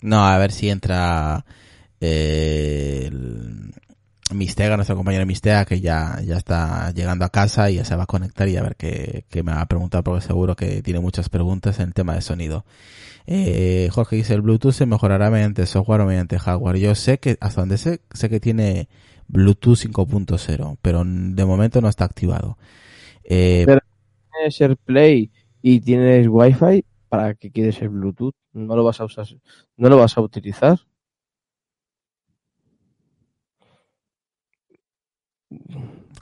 [0.00, 1.44] No, a ver si entra
[2.00, 3.74] eh, el
[4.32, 8.04] Mistega, nuestro compañero Mistega, que ya, ya está llegando a casa y ya se va
[8.04, 11.00] a conectar y a ver qué, qué me va a preguntar, porque seguro que tiene
[11.00, 12.64] muchas preguntas en el tema de sonido.
[13.26, 16.78] Eh, Jorge dice, el Bluetooth se mejorará mediante software o mediante hardware.
[16.78, 18.88] Yo sé que, hasta donde sé, sé que tiene
[19.28, 22.58] Bluetooth 5.0, pero de momento no está activado.
[23.24, 23.80] Eh, Pero-
[24.32, 25.30] tienes AirPlay
[25.62, 28.34] y tienes Wi-Fi, ¿para qué quieres el Bluetooth?
[28.52, 29.26] No lo vas a usar,
[29.76, 30.78] no lo vas a utilizar.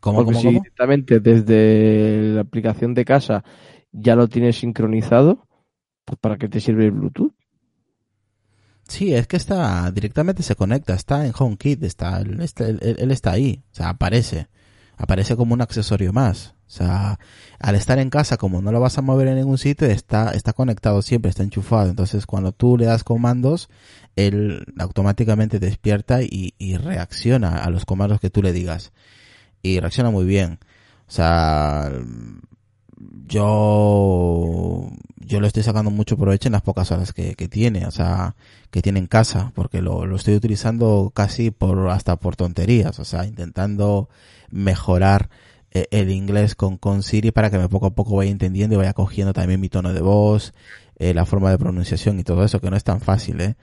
[0.01, 0.59] ¿Cómo, Porque cómo, si cómo?
[0.61, 3.45] directamente desde la aplicación de casa
[3.93, 5.47] ya lo tienes sincronizado,
[6.05, 7.33] pues ¿para qué te sirve el Bluetooth?
[8.93, 13.33] Sí, es que está directamente se conecta, está en HomeKit, está, él, está- él- está
[13.33, 14.49] ahí, o sea, aparece,
[14.99, 16.55] aparece como un accesorio más.
[16.67, 17.19] O sea,
[17.59, 20.53] al estar en casa, como no lo vas a mover en ningún sitio, está, está
[20.53, 21.89] conectado siempre, está enchufado.
[21.91, 23.69] Entonces, cuando tú le das comandos,
[24.17, 28.93] él automáticamente despierta y, y reacciona a los comandos que tú le digas.
[29.63, 30.59] Y reacciona muy bien.
[31.09, 31.91] O sea,
[33.27, 37.91] yo, yo lo estoy sacando mucho provecho en las pocas horas que, que tiene, o
[37.91, 38.37] sea,
[38.71, 43.05] que tiene en casa, porque lo, lo estoy utilizando casi por, hasta por tonterías, o
[43.05, 44.09] sea, intentando
[44.51, 45.31] mejorar
[45.73, 48.79] eh, el inglés con, con Siri para que me poco a poco vaya entendiendo y
[48.79, 50.53] vaya cogiendo también mi tono de voz,
[50.99, 53.57] eh, la forma de pronunciación y todo eso, que no es tan fácil, eh.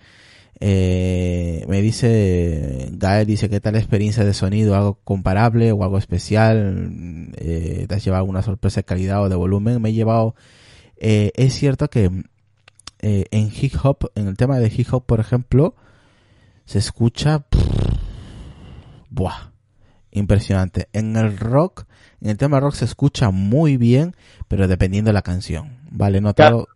[0.61, 4.75] Eh, me dice, Gael dice, ¿qué tal la experiencia de sonido?
[4.75, 7.31] ¿Algo comparable o algo especial?
[7.37, 9.81] Eh, ¿Te has llevado alguna sorpresa de calidad o de volumen?
[9.81, 10.35] Me he llevado,
[10.97, 12.11] eh, es cierto que
[13.01, 15.75] eh, en hip hop, en el tema de hip hop, por ejemplo,
[16.65, 17.45] se escucha,
[19.09, 19.51] buah,
[20.11, 20.89] impresionante.
[20.91, 21.85] En el rock,
[22.19, 24.15] en el tema rock se escucha muy bien,
[24.49, 26.17] pero dependiendo de la canción, ¿vale?
[26.17, 26.67] He notado,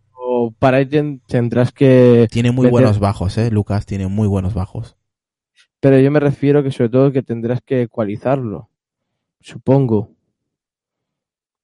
[0.52, 2.26] Para ello ten- tendrás que...
[2.30, 3.50] tiene muy meter- buenos bajos, ¿eh?
[3.50, 4.96] Lucas tiene muy buenos bajos.
[5.80, 8.70] Pero yo me refiero que sobre todo que tendrás que ecualizarlo,
[9.40, 10.10] supongo.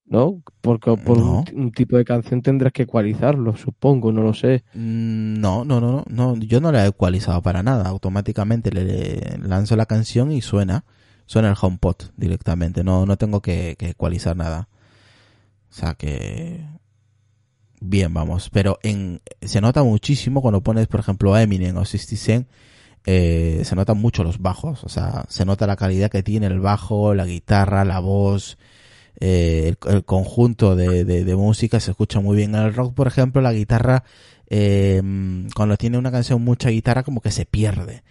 [0.07, 0.43] ¿No?
[0.61, 1.45] Porque por No.
[1.53, 4.65] un, un tipo de canción tendrás que ecualizarlo, supongo, no lo sé.
[4.75, 7.89] Mm, No, no, no, no, no, yo no la he ecualizado para nada.
[7.89, 10.85] Automáticamente le, le lanzo la canción y suena,
[11.27, 12.83] suena el HomePod directamente.
[12.83, 14.69] No, no tengo que, que ecualizar nada.
[15.71, 16.67] O sea que
[17.81, 18.51] bien, vamos.
[18.51, 22.49] Pero en se nota muchísimo cuando pones, por ejemplo, Eminem o 60 Cent.
[23.07, 26.61] Eh, se notan mucho los bajos, o sea, se nota la calidad que tiene el
[26.61, 28.59] bajo, la guitarra, la voz,
[29.21, 32.55] eh, el, conjunto de, de, música se escucha muy bien.
[32.55, 34.05] En el rock, por ejemplo, la guitarra,
[34.49, 35.01] eh,
[35.55, 38.03] cuando tiene una canción mucha guitarra, como que se pierde.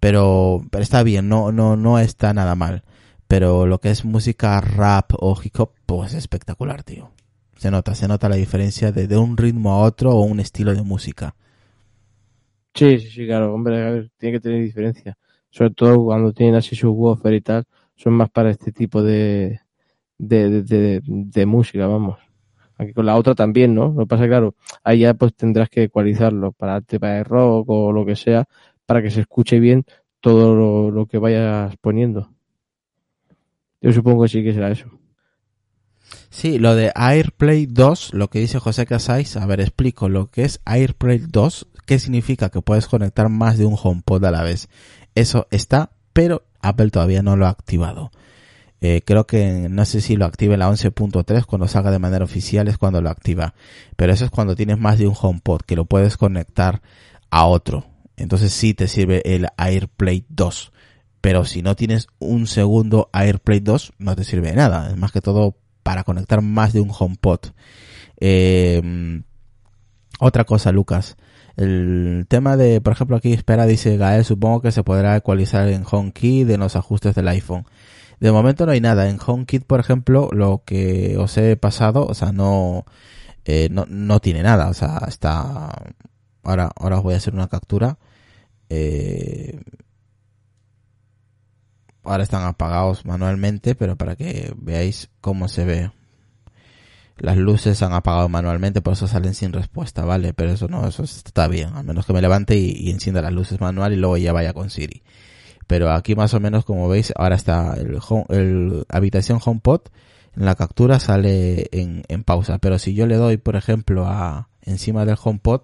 [0.00, 2.84] Pero, pero está bien, no, no, no está nada mal.
[3.28, 7.10] Pero lo que es música rap o hip hop, pues es espectacular, tío.
[7.58, 10.72] Se nota, se nota la diferencia de, de un ritmo a otro o un estilo
[10.72, 11.34] de música.
[12.72, 15.18] Sí, sí, sí, claro, hombre, tiene que tener diferencia.
[15.50, 17.64] Sobre todo cuando tienen así su woofer y tal,
[17.96, 19.58] son más para este tipo de,
[20.18, 22.20] de, de, música, vamos.
[22.76, 23.88] Aquí con la otra también, ¿no?
[23.88, 27.68] Lo que pasa, claro, ahí ya pues tendrás que ecualizarlo para el tema de rock
[27.70, 28.44] o lo que sea,
[28.86, 29.84] para que se escuche bien
[30.20, 32.30] todo lo, lo que vayas poniendo.
[33.80, 34.88] Yo supongo que sí que será eso.
[36.30, 40.44] Sí, lo de AirPlay 2, lo que dice José Casais, a ver, explico lo que
[40.44, 44.68] es AirPlay 2, qué significa que puedes conectar más de un HomePod a la vez.
[45.14, 48.10] Eso está, pero Apple todavía no lo ha activado.
[48.80, 52.68] Eh, creo que no sé si lo active la 11.3 cuando salga de manera oficial
[52.68, 53.54] es cuando lo activa.
[53.96, 56.82] Pero eso es cuando tienes más de un HomePod que lo puedes conectar
[57.30, 57.86] a otro.
[58.16, 60.72] Entonces sí te sirve el AirPlay 2.
[61.20, 64.90] Pero si no tienes un segundo AirPlay 2 no te sirve nada.
[64.90, 65.56] Es más que todo
[65.88, 67.38] para conectar más de un HomePod.
[68.20, 69.22] Eh,
[70.20, 71.16] otra cosa, Lucas.
[71.56, 75.84] El tema de, por ejemplo, aquí espera, dice Gael, supongo que se podrá ecualizar en
[75.90, 77.64] HomeKit en los ajustes del iPhone.
[78.20, 79.08] De momento no hay nada.
[79.08, 82.84] En HomeKit, por ejemplo, lo que os he pasado, o sea, no,
[83.46, 84.68] eh, no, no tiene nada.
[84.68, 85.70] O sea, está...
[86.42, 87.96] Ahora, ahora os voy a hacer una captura.
[88.68, 89.58] Eh,
[92.04, 95.90] ahora están apagados manualmente, pero para que veáis cómo se ve.
[97.16, 100.32] Las luces han apagado manualmente, por eso salen sin respuesta, ¿vale?
[100.34, 103.32] Pero eso no, eso está bien, a menos que me levante y, y encienda las
[103.32, 105.02] luces manual y luego ya vaya con Siri.
[105.68, 109.82] Pero aquí más o menos, como veis, ahora está el, home, el habitación HomePod,
[110.34, 112.58] en la captura sale en, en pausa.
[112.58, 115.62] Pero si yo le doy, por ejemplo, a encima del HomePod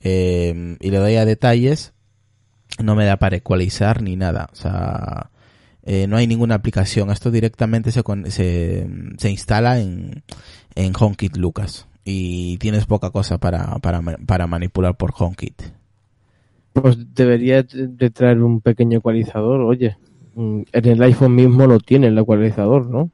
[0.00, 1.92] eh, y le doy a detalles,
[2.82, 4.48] no me da para ecualizar ni nada.
[4.52, 5.30] O sea,
[5.86, 7.10] eh, no hay ninguna aplicación.
[7.10, 10.24] Esto directamente se, se, se instala en,
[10.74, 11.86] en HomeKit Lucas.
[12.04, 15.62] Y tienes poca cosa para, para, para manipular por HomeKit.
[16.72, 19.96] Pues debería de traer un pequeño ecualizador, oye.
[20.36, 23.10] En el iPhone mismo lo tiene el ecualizador, ¿no?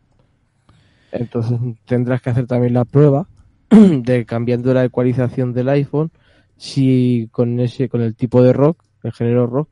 [1.12, 3.28] Entonces tendrás que hacer también la prueba
[3.70, 6.10] de cambiando la ecualización del iPhone
[6.56, 9.68] si con ese con el tipo de rock, el género rock,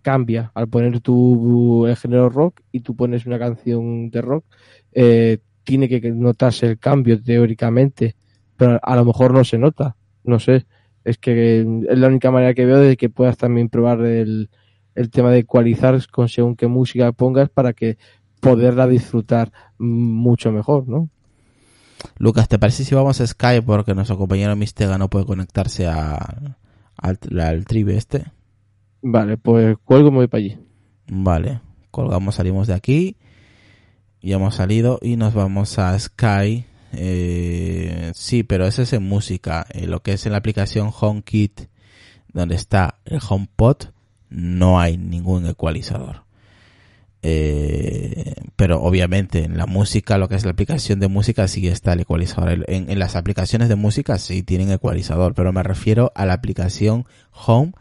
[0.00, 4.44] cambia al poner tu el género rock y tú pones una canción de rock,
[4.92, 8.16] eh, tiene que notarse el cambio teóricamente,
[8.56, 10.66] pero a lo mejor no se nota, no sé.
[11.04, 14.50] Es que es la única manera que veo de que puedas también probar el,
[14.94, 17.98] el tema de ecualizar con según qué música pongas para que
[18.40, 21.08] poderla disfrutar mucho mejor, ¿no?
[22.18, 26.56] Lucas, ¿te parece si vamos a Skype porque nuestro compañero Mistega no puede conectarse a,
[26.96, 28.26] al, al tribe este?
[29.02, 30.58] Vale, pues cuelgo y me voy para allí.
[31.10, 33.16] Vale, colgamos, salimos de aquí.
[34.20, 36.64] Ya hemos salido y nos vamos a Sky.
[36.92, 39.66] Eh, sí, pero eso es en música.
[39.70, 41.62] Eh, lo que es en la aplicación HomeKit,
[42.32, 43.76] donde está el HomePod,
[44.30, 46.24] no hay ningún ecualizador.
[47.22, 51.92] Eh, pero obviamente en la música, lo que es la aplicación de música, sí está
[51.92, 52.64] el ecualizador.
[52.68, 57.06] En, en, las aplicaciones de música sí tienen ecualizador, pero me refiero a la aplicación
[57.46, 57.72] Home.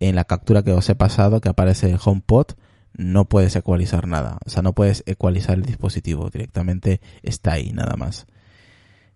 [0.00, 2.52] En la captura que os he pasado, que aparece HomePod,
[2.96, 4.38] no puedes ecualizar nada.
[4.44, 6.30] O sea, no puedes ecualizar el dispositivo.
[6.30, 8.26] Directamente está ahí, nada más.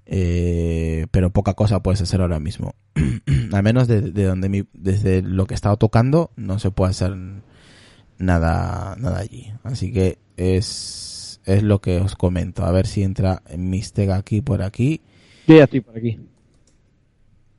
[0.07, 2.75] Eh, pero poca cosa puedes hacer ahora mismo.
[3.53, 6.91] Al menos de, de donde mi, desde lo que he estado tocando, no se puede
[6.91, 7.16] hacer
[8.18, 9.53] nada, nada allí.
[9.62, 12.64] Así que es, es lo que os comento.
[12.64, 15.01] A ver si entra Mistega aquí por aquí.
[15.47, 16.18] Yo ya estoy por aquí.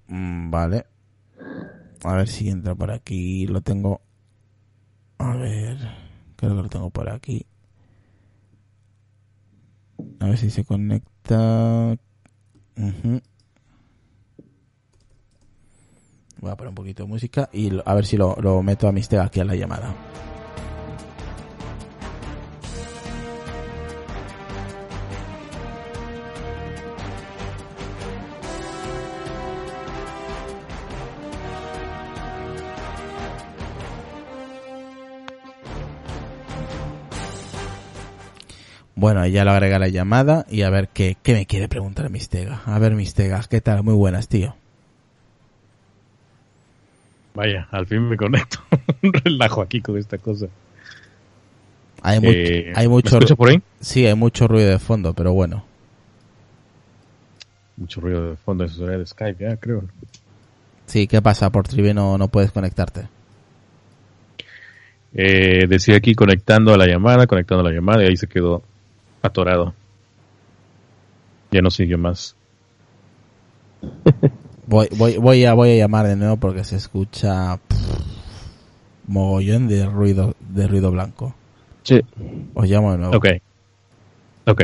[0.08, 0.86] Mm, vale.
[2.04, 3.48] A ver si entra por aquí.
[3.48, 4.02] Lo tengo.
[5.18, 5.78] A ver.
[6.36, 7.46] Creo que lo tengo por aquí.
[10.20, 11.98] A ver si se conecta.
[12.78, 13.20] Uh.
[16.40, 18.92] Voy a poner un poquito de música y a ver si lo, lo meto a
[18.92, 19.94] Mistega aquí a la llamada.
[39.02, 42.62] Bueno, ya lo agrega la llamada y a ver qué, qué me quiere preguntar Mistega.
[42.68, 43.82] A ver, Mistega, ¿qué tal?
[43.82, 44.56] Muy buenas, tío.
[47.34, 48.60] Vaya, al fin me conecto.
[49.02, 50.50] Un relajo aquí con esta cosa.
[52.04, 53.60] Hay, mu Eh, hay mucho ¿me escuchas por ahí?
[53.80, 55.66] Sí, hay mucho ruido de fondo, pero bueno.
[57.78, 59.84] Mucho ruido de fondo, eso sería de Skype, ya creo.
[60.86, 61.50] Sí, ¿qué pasa?
[61.50, 63.08] Por Tribe no, no puedes conectarte.
[65.16, 68.62] Eh, decía aquí conectando a la llamada, conectando a la llamada y ahí se quedó
[69.22, 69.74] atorado.
[71.52, 72.36] Ya no siguió más.
[74.68, 78.00] Voy, voy, voy a, voy a llamar de nuevo porque se escucha pff,
[79.06, 81.36] mogollón de ruido, de ruido blanco.
[81.84, 82.00] Sí.
[82.54, 83.18] Os llamo de nuevo.
[83.18, 83.28] Ok.
[84.48, 84.62] Ok.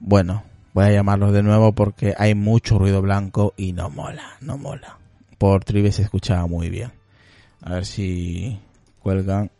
[0.00, 0.42] Bueno,
[0.74, 4.98] voy a llamarlos de nuevo porque hay mucho ruido blanco y no mola, no mola.
[5.38, 6.90] Por Tribe se escuchaba muy bien.
[7.62, 8.58] A ver si
[9.00, 9.50] cuelgan.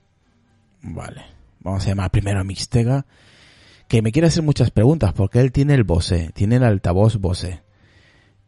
[0.82, 1.22] Vale.
[1.60, 3.04] Vamos a llamar primero a Mixtega.
[3.88, 7.62] Que me quiere hacer muchas preguntas porque él tiene el Bose, tiene el altavoz Bose.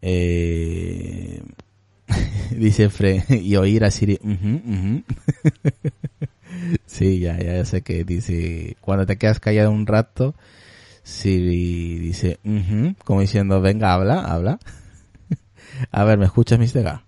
[0.03, 1.43] Eh...
[2.51, 4.19] Dice Fre y oír a Siri.
[4.23, 5.05] Uh -huh, uh -huh.
[6.87, 8.77] sí, ya, ya sé que dice.
[8.81, 10.35] Cuando te quedas callado un rato,
[11.03, 14.59] Siri dice, uh -huh, como diciendo, venga, habla, habla.
[15.91, 17.05] a ver, ¿me escuchas, Mistega?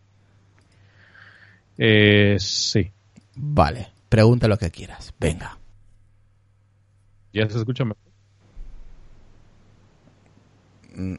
[1.78, 2.92] Eh, sí.
[3.36, 5.58] Vale, pregunta lo que quieras, venga.
[7.32, 8.09] ¿Ya se escucha mejor?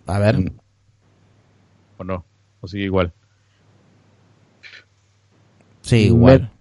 [0.08, 0.52] A ver.
[1.98, 2.26] ¿O no?
[2.62, 3.14] ¿O sigue igual?
[5.82, 6.52] Sí, igual.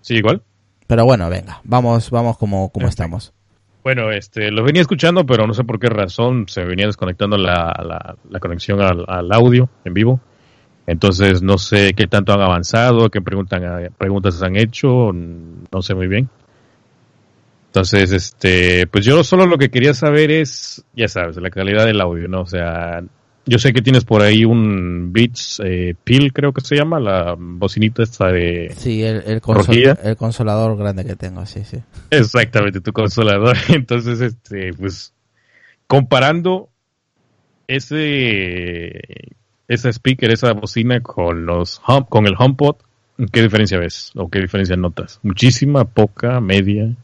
[0.00, 0.42] ¿Sigue igual?
[0.86, 3.02] Pero bueno, venga, vamos, vamos como, como Perfecto.
[3.02, 3.32] estamos.
[3.82, 7.72] Bueno, este, lo venía escuchando, pero no sé por qué razón se venía desconectando la,
[7.84, 10.20] la, la conexión al, al audio en vivo.
[10.86, 16.08] Entonces no sé qué tanto han avanzado, qué preguntan, preguntas han hecho, no sé muy
[16.08, 16.28] bien.
[17.70, 22.00] Entonces, este, pues yo solo lo que quería saber es, ya sabes, la calidad del
[22.00, 22.40] audio, ¿no?
[22.40, 23.00] O sea,
[23.46, 27.36] yo sé que tienes por ahí un Beats eh, Pill, creo que se llama, la
[27.38, 28.74] bocinita esta de...
[28.76, 31.78] Sí, el, el, consol- el consolador grande que tengo, sí, sí.
[32.10, 33.56] Exactamente, tu consolador.
[33.68, 35.14] Entonces, este, pues,
[35.86, 36.70] comparando
[37.68, 39.00] ese,
[39.68, 42.76] esa speaker, esa bocina con los home, con el HomePod,
[43.32, 44.10] ¿qué diferencia ves?
[44.16, 45.20] ¿O qué diferencia notas?
[45.22, 46.96] ¿Muchísima, poca, media?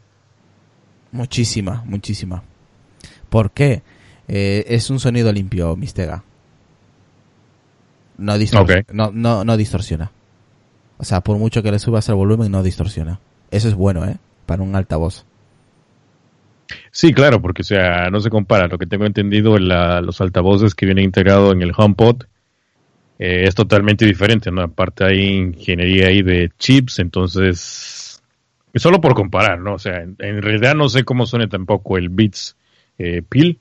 [1.11, 2.43] Muchísima, muchísima.
[3.29, 3.81] ¿Por qué?
[4.27, 6.23] Eh, es un sonido limpio, Mistega.
[8.17, 10.11] No, distor- no, no, no distorsiona.
[10.97, 13.19] O sea, por mucho que le subas el volumen, no distorsiona.
[13.51, 14.17] Eso es bueno, ¿eh?
[14.45, 15.25] Para un altavoz.
[16.91, 18.67] Sí, claro, porque, o sea, no se compara.
[18.67, 22.23] Lo que tengo entendido, la- los altavoces que vienen integrados en el HomePod
[23.19, 24.61] eh, es totalmente diferente, ¿no?
[24.63, 28.06] Aparte hay ingeniería ahí de chips, entonces,
[28.79, 29.75] solo por comparar, ¿no?
[29.75, 32.55] O sea, en, en realidad no sé cómo suena tampoco el Beats
[32.97, 33.59] eh, Pill,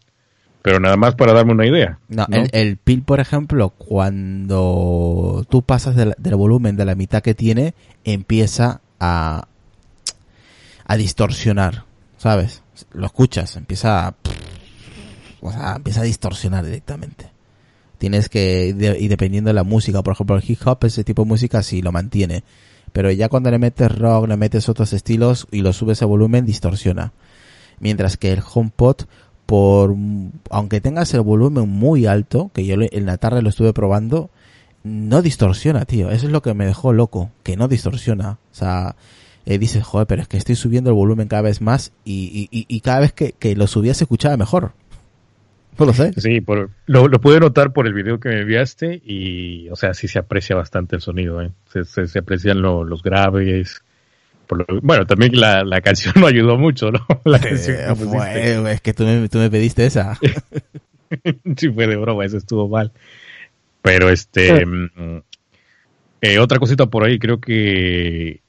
[0.62, 2.01] pero nada más para darme una idea.
[2.09, 2.37] No, ¿no?
[2.37, 7.35] El, el PIL, por ejemplo, cuando tú pasas del, del volumen de la mitad que
[7.35, 9.47] tiene, empieza a,
[10.85, 11.85] a distorsionar,
[12.19, 12.62] ¿sabes?
[12.93, 14.14] Lo escuchas, empieza a,
[15.41, 17.31] o sea, empieza a distorsionar directamente.
[17.99, 21.29] Tienes que, y dependiendo de la música, por ejemplo, el hip hop, ese tipo de
[21.29, 22.43] música sí lo mantiene.
[22.97, 26.47] Pero ya cuando le metes rock, le metes otros estilos y lo subes a volumen,
[26.47, 27.12] distorsiona.
[27.78, 29.03] Mientras que el HomePod,
[29.44, 29.94] por,
[30.49, 34.30] aunque tengas el volumen muy alto, que yo en la tarde lo estuve probando,
[34.82, 36.11] no distorsiona, tío.
[36.11, 38.38] Eso es lo que me dejó loco, que no distorsiona.
[38.51, 38.97] O sea,
[39.44, 42.59] eh, dices, joder, pero es que estoy subiendo el volumen cada vez más y, y,
[42.61, 44.72] y- y cada vez que, que lo subía se escuchaba mejor.
[45.79, 46.12] No lo sé.
[46.16, 49.93] Sí, por, lo, lo pude notar por el video que me enviaste y, o sea,
[49.95, 51.51] sí se aprecia bastante el sonido, ¿eh?
[51.72, 53.83] Se, se, se aprecian lo- los graves.
[54.47, 57.07] Por lo- bueno, también la, la canción no ayudó mucho, ¿no?
[57.24, 58.61] La canción Eh, que pusiste.
[58.61, 60.18] fue- es que tú me, tú me pediste esa.
[61.57, 62.93] sí fue de broma, eso estuvo mal.
[63.83, 65.22] Pero este, mm,
[66.22, 68.41] eh, otra cosita por ahí, creo que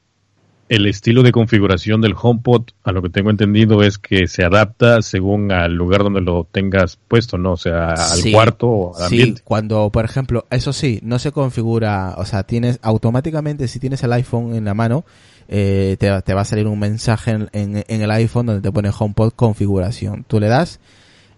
[0.69, 5.01] el estilo de configuración del HomePod, a lo que tengo entendido, es que se adapta
[5.01, 7.53] según al lugar donde lo tengas puesto, ¿no?
[7.53, 9.41] O sea, al Sí, cuarto o al Sí, ambiente.
[9.45, 14.11] cuando, por ejemplo, eso sí, no se configura, o sea, tienes automáticamente, si tienes el
[14.13, 15.05] iPhone en la mano,
[15.47, 18.71] eh, te, te va a salir un mensaje en, en- en el iPhone donde te
[18.71, 20.25] pone HomePod configuración.
[20.27, 20.79] Tú le das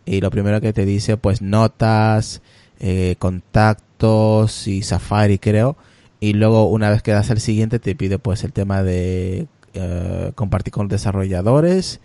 [0.06, 2.42] y lo primero que te dice, pues notas,
[2.80, 5.76] eh, contactos y Safari, creo.
[6.20, 10.32] Y luego, una vez que das el siguiente, te pide pues el tema de eh,
[10.36, 12.00] compartir con desarrolladores.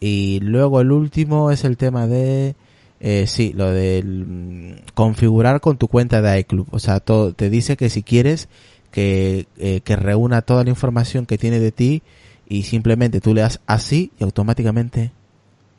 [0.00, 2.56] Y luego el último es el tema de
[3.04, 6.68] eh, sí, lo del mm, configurar con tu cuenta de iClub.
[6.70, 8.48] O sea, todo, te dice que si quieres
[8.92, 12.02] que, eh, que reúna toda la información que tiene de ti
[12.48, 15.10] y simplemente tú le das así y automáticamente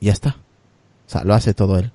[0.01, 0.37] ya está.
[1.07, 1.91] O sea, lo hace todo él.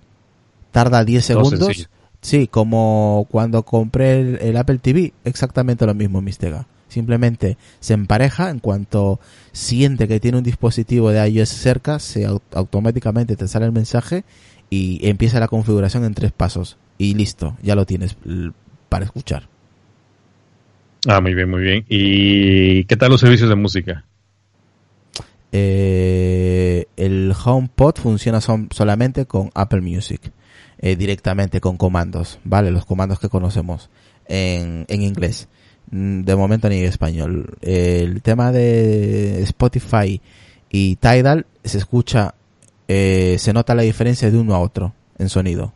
[0.70, 1.88] Tarda 10 Todo segundos.
[2.28, 6.66] Sí, como cuando compré el, el Apple TV, exactamente lo mismo, Mistega.
[6.88, 9.18] Simplemente se empareja en cuanto
[9.52, 14.24] siente que tiene un dispositivo de iOS cerca, se au- automáticamente te sale el mensaje
[14.68, 18.14] y empieza la configuración en tres pasos y listo, ya lo tienes
[18.90, 19.48] para escuchar.
[21.06, 21.86] Ah, muy bien, muy bien.
[21.88, 24.04] ¿Y qué tal los servicios de música?
[25.50, 30.20] Eh, el HomePod funciona son- solamente con Apple Music,
[30.80, 32.70] eh, directamente con comandos, ¿vale?
[32.70, 33.90] Los comandos que conocemos
[34.26, 35.48] en, en inglés.
[35.90, 37.56] Mm, De momento ni en español.
[37.62, 40.20] El tema de Spotify
[40.70, 42.34] y Tidal se escucha,
[42.88, 45.72] eh, se nota la diferencia de uno a otro en sonido.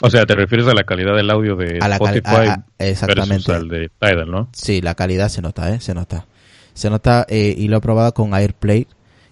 [0.00, 2.52] O sea, te refieres a la calidad del audio de A la cal- Spotify a-
[2.78, 3.32] a- exactamente.
[3.34, 4.48] versus al de Tidal, ¿no?
[4.52, 5.80] Sí, la calidad se nota, ¿eh?
[5.80, 6.26] Se nota.
[6.72, 8.86] Se nota eh, y lo he probado con AirPlay.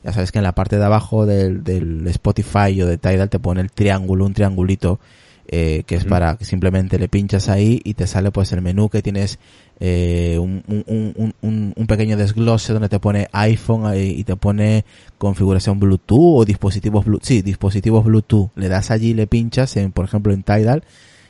[0.06, 3.40] Ya sabes que en la parte de abajo del, del Spotify o de Tidal te
[3.40, 5.00] pone el triángulo, un triangulito,
[5.48, 8.88] eh, que es para que simplemente le pinchas ahí y te sale pues el menú
[8.88, 9.40] que tienes
[9.80, 14.36] eh, un, un, un, un, un pequeño desglose donde te pone iPhone ahí y te
[14.36, 14.84] pone
[15.18, 17.26] configuración Bluetooth o dispositivos Bluetooth.
[17.26, 18.50] Sí, dispositivos Bluetooth.
[18.54, 20.84] Le das allí, le pinchas, en, por ejemplo en Tidal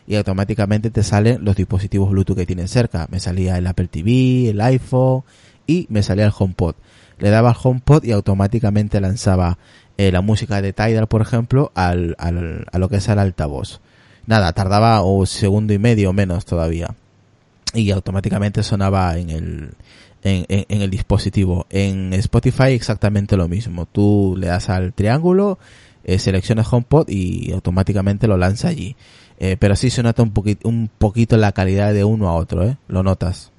[0.06, 3.08] y automáticamente te salen los dispositivos Bluetooth que tienes cerca.
[3.10, 5.22] Me salía el Apple TV, el iPhone
[5.66, 6.74] y me salía el HomePod.
[7.18, 9.58] Le daba al HomePod y automáticamente lanzaba
[9.98, 13.80] eh, la música de Tidal, por ejemplo, al, al, a lo que es el altavoz.
[14.26, 16.94] Nada, tardaba un segundo y medio menos todavía.
[17.72, 19.70] Y automáticamente sonaba en el,
[20.22, 21.66] en, en- en el dispositivo.
[21.70, 23.86] En Spotify exactamente lo mismo.
[23.86, 25.58] Tú le das al triángulo,
[26.04, 28.96] eh, seleccionas HomePod y automáticamente lo lanza allí.
[29.38, 32.76] Eh, pero sí se un, poquito un poquito la calidad de uno a otro, ¿eh?
[32.88, 33.52] Lo notas.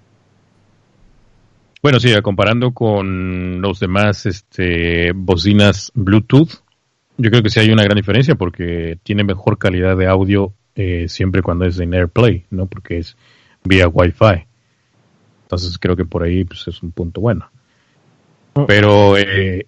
[1.82, 6.50] Bueno, sí, comparando con los demás este, bocinas Bluetooth,
[7.18, 11.08] yo creo que sí hay una gran diferencia porque tiene mejor calidad de audio eh,
[11.08, 12.68] siempre cuando es en AirPlay, ¿no?
[12.68, 13.18] Porque es
[13.64, 14.46] vía Wi-Fi.
[15.44, 17.50] Entonces creo que por ahí pues, es un punto bueno.
[18.68, 19.68] Pero, eh,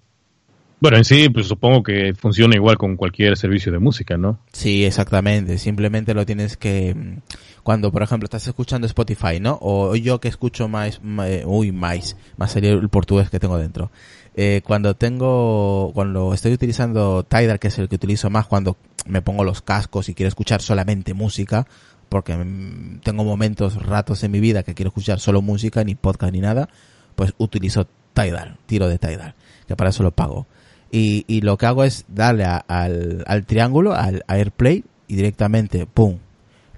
[0.80, 4.40] bueno, en sí, pues supongo que funciona igual con cualquier servicio de música, ¿no?
[4.52, 5.58] Sí, exactamente.
[5.58, 7.18] Simplemente lo tienes que mm,
[7.62, 9.58] cuando, por ejemplo, estás escuchando Spotify, ¿no?
[9.60, 13.90] O yo que escucho más, eh, uy, más, más sería el portugués que tengo dentro.
[14.34, 19.22] Eh, cuando tengo, cuando estoy utilizando Tidal, que es el que utilizo más cuando me
[19.22, 21.66] pongo los cascos y quiero escuchar solamente música,
[22.08, 26.32] porque mm, tengo momentos, ratos en mi vida que quiero escuchar solo música, ni podcast
[26.32, 26.68] ni nada,
[27.16, 29.34] pues utilizo Tidal, tiro de Tidal,
[29.66, 30.46] que para eso lo pago.
[30.92, 35.86] Y, y lo que hago es darle a- al, al triángulo, al AirPlay, y directamente,
[35.86, 36.18] ¡pum!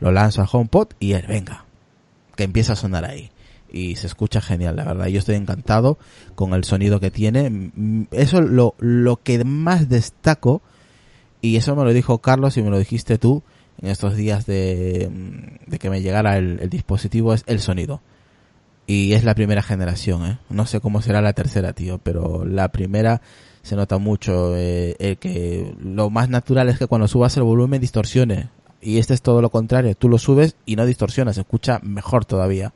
[0.03, 1.65] Lo lanzo a HomePod y él, venga,
[2.35, 3.31] que empieza a sonar ahí.
[3.71, 5.07] Y se escucha genial, la verdad.
[5.07, 5.97] Yo estoy encantado
[6.35, 7.71] con el sonido que tiene.
[8.11, 10.61] Eso lo, lo que más destaco,
[11.41, 13.45] y eso me lo dijo Carlos y me lo dijiste tú
[13.81, 18.01] en estos días de, mm, de que me llegara el, dispositivo, es el sonido.
[18.89, 20.39] Y es la primera generación, ¿eh?
[20.51, 23.23] No sé cómo será la tercera, tío, pero la primera
[23.63, 27.81] se nota mucho eh, el que lo más natural es que cuando subas el volumen
[27.81, 28.49] distorsione.
[28.83, 32.25] Y este es todo lo contrario, tú lo subes y no distorsiona, se escucha mejor
[32.25, 32.73] todavía.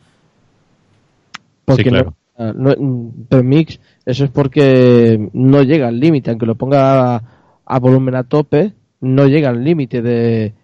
[1.64, 2.14] Porque Sí, claro.
[2.38, 7.22] no, no- pero mix, eso es porque no llega al límite, aunque lo ponga a,
[7.64, 10.54] a volumen a tope, no llega al límite de,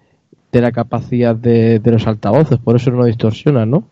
[0.52, 3.88] de la capacidad de, de los altavoces, por eso no distorsiona, ¿no?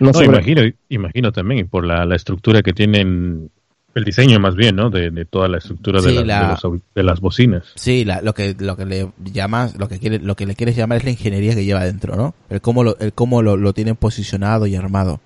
[0.00, 3.50] No, No, sobre- imagino, imagino también, y por la, la estructura que tienen,
[3.94, 4.90] el diseño más bien, ¿no?
[4.90, 7.64] De, de toda la estructura de, Sí, la- de los au- de las bocinas.
[7.74, 10.76] Sí, la- lo que lo que le llamas, lo que quiere, lo que le quieres
[10.76, 12.34] llamar es la ingeniería que lleva dentro, ¿no?
[12.50, 15.20] El cómo lo, el cómo lo, lo tienen posicionado y armado.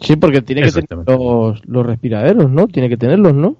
[0.00, 2.68] Sí, porque tiene que tener los, los respiraderos, ¿no?
[2.68, 3.56] Tiene que tenerlos, ¿no?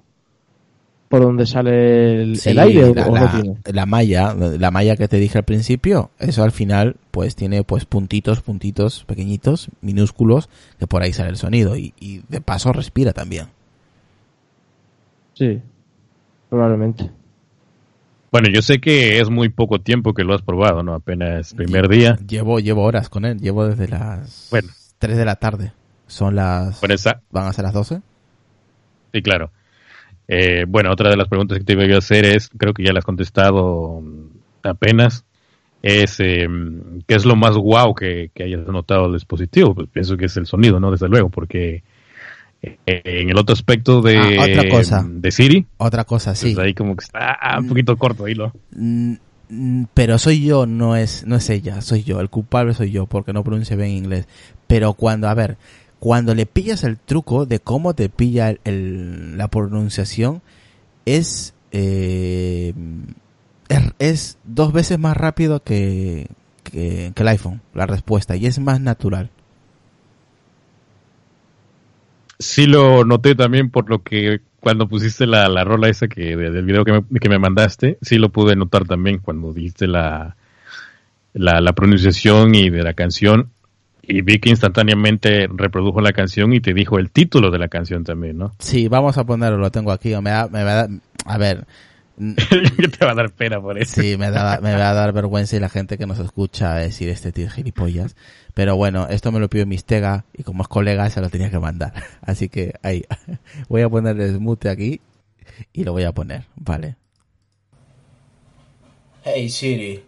[1.09, 3.57] Por donde sale el, Sí, el aire o- la, o no tiene.
[3.73, 7.83] la malla, la malla que te dije al principio, eso al final pues tiene pues
[7.85, 10.47] puntitos, puntitos pequeñitos, minúsculos,
[10.79, 13.47] que por ahí sale el sonido y, y de paso respira también.
[15.41, 15.59] Sí,
[16.51, 17.09] probablemente.
[18.31, 20.93] Bueno, yo sé que es muy poco tiempo que lo has probado, ¿no?
[20.93, 22.15] Apenas primer día.
[22.27, 24.67] Llevo llevo horas con él, llevo desde las Bueno.
[24.99, 25.73] 3 de la tarde.
[26.05, 28.01] Son las Bueno, esa, van a ser las 12.
[29.13, 29.49] sí, claro.
[30.27, 32.93] Eh, bueno, otra de las preguntas que te iba a hacer es, creo que ya
[32.93, 33.99] la has contestado
[34.61, 35.25] apenas,
[35.81, 36.47] es eh,
[37.07, 39.73] ¿qué es lo más guau que, que hayas notado del dispositivo?
[39.73, 40.91] Pues pienso que es el sonido, ¿no?
[40.91, 41.81] Desde luego, porque
[42.63, 45.05] en el otro aspecto de, Ah, otra cosa.
[45.09, 46.53] de Siri, Otra cosa, sí.
[46.53, 48.53] pues ahí como que está un poquito corto ¿no?
[48.75, 49.13] Mm,
[49.49, 52.19] mm, pero soy yo, no es, no es ella, soy yo.
[52.19, 54.27] El culpable soy yo porque no pronuncia bien inglés.
[54.67, 55.57] Pero cuando, a ver,
[55.99, 60.41] cuando le pillas el truco de cómo te pilla el, el- la pronunciación,
[61.05, 62.73] es, eh,
[63.69, 66.27] es, es dos veces más rápido que,
[66.63, 69.29] que, que el iPhone, la respuesta, y es más natural.
[72.41, 76.51] Sí lo noté también por lo que cuando pusiste la, la rola esa que de-
[76.51, 80.35] del video que me, que me mandaste, sí lo pude notar también cuando dijiste la,
[81.33, 83.49] la, la pronunciación y de la canción
[84.03, 88.03] y vi que instantáneamente reprodujo la canción y te dijo el título de la canción
[88.03, 88.51] también, ¿no?
[88.59, 90.09] Sí, vamos a ponerlo, lo tengo aquí.
[90.15, 90.61] Me me
[91.25, 91.65] a ver,
[92.99, 93.99] te va a dar pena por eso.
[93.99, 97.09] Sí, me, da, me va a dar vergüenza y la gente que nos escucha decir
[97.09, 98.15] este tío es gilipollas.
[98.53, 101.59] Pero bueno, esto me lo pidió Mistega y como es colega se lo tenía que
[101.59, 101.93] mandar.
[102.21, 103.05] Así que ahí,
[103.69, 105.01] voy a ponerle smooth aquí
[105.73, 106.95] y lo voy a poner, vale.
[109.23, 110.03] Hey Siri,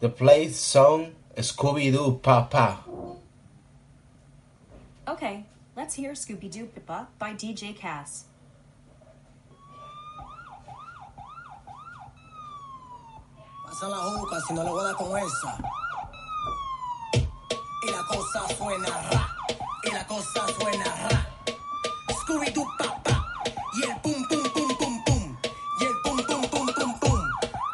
[0.00, 2.84] the play song Scooby-Doo Papa.
[5.08, 5.44] Okay,
[5.76, 8.29] let's hear Scooby Doo Pippa by DJ Cass.
[13.70, 15.56] Pasa la juca si no le voy a dar con esa.
[17.82, 19.36] Y la cosa suena ra.
[19.84, 21.28] Y la cosa suena ra.
[22.20, 23.24] Scooby Doo papá.
[23.78, 25.36] Y el pum pum pum pum pum.
[25.80, 27.20] Y el pum pum pum pum pum.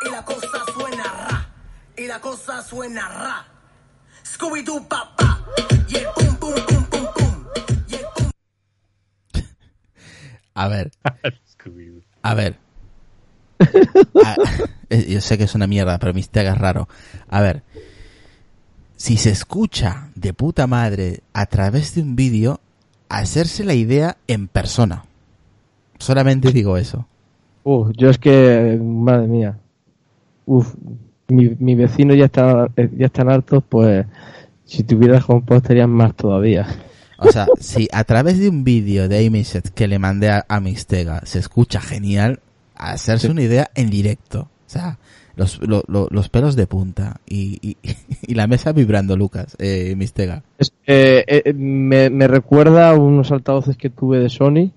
[0.06, 1.48] Y la cosa suena ra.
[1.96, 3.46] Y la cosa suena ra.
[4.22, 5.40] Scooby Doo papá.
[5.88, 7.44] Y el pum pum pum pum pum.
[7.88, 8.30] Y el pum
[10.54, 10.90] A ver,
[11.46, 12.02] Scooby-Doo.
[12.22, 12.58] a ver,
[14.24, 16.88] Ah, eh, yo sé que es una mierda, pero Mistega es raro.
[17.28, 17.62] A ver,
[18.96, 22.60] si se escucha de puta madre a través de un vídeo,
[23.08, 25.04] hacerse la idea en persona.
[25.98, 27.06] Solamente digo eso.
[27.64, 29.58] Uf, yo es que, madre mía.
[30.46, 30.74] Uf,
[31.28, 34.06] mi, mi vecino ya está, eh, ya están hartos, pues
[34.64, 36.66] si tuviera HomePod estarían más todavía.
[37.18, 40.60] O sea, si a través de un vídeo de iMessage que le mandé a, a
[40.60, 42.40] Mistega se escucha genial,
[42.74, 44.48] hacerse una idea en directo.
[44.66, 44.98] O sea,
[45.36, 47.76] los, lo- lo- los pelos de punta y,
[48.26, 50.42] y, la mesa vibrando, Lucas, eh, Mistega.
[50.86, 54.72] Eh, eh, me, me recuerda unos altavoces que tuve de Sony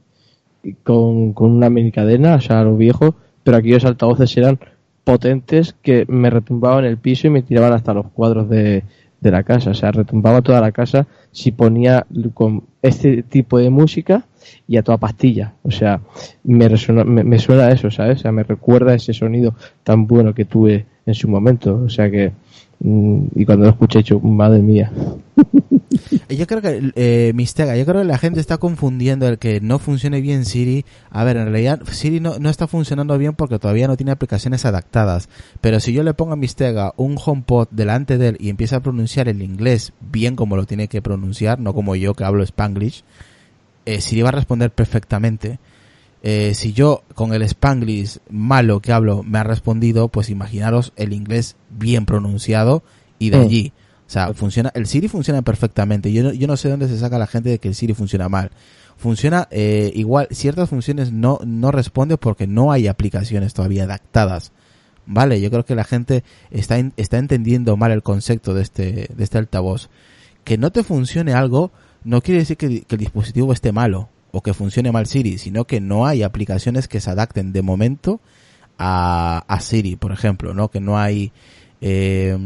[0.83, 4.59] con, con una mini cadena, o sea, lo viejo, pero aquellos altavoces eran
[5.03, 8.83] potentes que me retumbaban el piso y me tiraban hasta los cuadros de,
[9.21, 13.69] de la casa, o sea, retumbaba toda la casa si ponía con este tipo de
[13.69, 14.25] música
[14.67, 15.99] y a toda pastilla, o sea,
[16.43, 18.19] me, me, me suena a eso, ¿sabes?
[18.19, 19.53] O sea, me recuerda ese sonido
[19.83, 22.31] tan bueno que tuve en su momento, o sea que,
[22.79, 24.91] mm, y cuando lo escuché, he dicho, madre mía.
[26.29, 29.79] Yo creo que, eh, Mistega, yo creo que la gente está confundiendo el que no
[29.79, 30.85] funcione bien Siri.
[31.09, 34.65] A ver, en realidad Siri no, no está funcionando bien porque todavía no tiene aplicaciones
[34.65, 35.29] adaptadas.
[35.61, 38.79] Pero si yo le pongo a Mistega un HomePod delante de él y empieza a
[38.81, 43.03] pronunciar el inglés bien como lo tiene que pronunciar, no como yo que hablo Spanglish,
[43.85, 45.59] eh, Siri va a responder perfectamente.
[46.21, 51.13] Eh, si yo con el Spanglish malo que hablo me ha respondido, pues imaginaros el
[51.13, 52.83] inglés bien pronunciado
[53.19, 53.41] y de Mm.
[53.41, 53.73] allí.
[54.09, 56.11] O sea, funciona, el Siri funciona perfectamente.
[56.11, 58.27] Yo no, yo no sé dónde se saca la gente de que el Siri funciona
[58.27, 58.49] mal.
[58.97, 64.51] Funciona eh, igual, ciertas funciones no, no responde porque no hay aplicaciones todavía adaptadas.
[65.05, 69.23] Vale, yo creo que la gente está, está entendiendo mal el concepto de este, de
[69.23, 69.89] este altavoz.
[70.43, 71.71] Que no te funcione algo
[72.03, 75.65] no quiere decir que, que el dispositivo esté malo o que funcione mal Siri, sino
[75.65, 78.21] que no hay aplicaciones que se adapten de momento
[78.77, 80.69] a, a Siri, por ejemplo, ¿no?
[80.69, 81.31] Que no hay,
[81.81, 82.37] eh,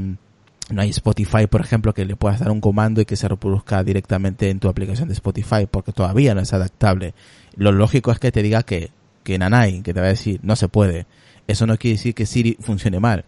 [0.74, 3.84] no hay Spotify, por ejemplo, que le puedas dar un comando y que se reproduzca
[3.84, 7.14] directamente en tu aplicación de Spotify, porque todavía no es adaptable.
[7.56, 8.92] Lo lógico es que te diga que,
[9.24, 11.06] que nanay, que te va a decir, no se puede.
[11.48, 13.26] Eso no quiere decir que Siri funcione mal.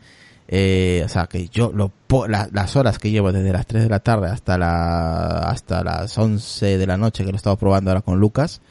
[0.47, 1.91] Eh, o sea, que yo lo,
[2.51, 6.77] las horas que llevo desde las 3 de la tarde hasta la, hasta las 11
[6.77, 8.61] de la noche que lo he estado probando ahora con Lucas,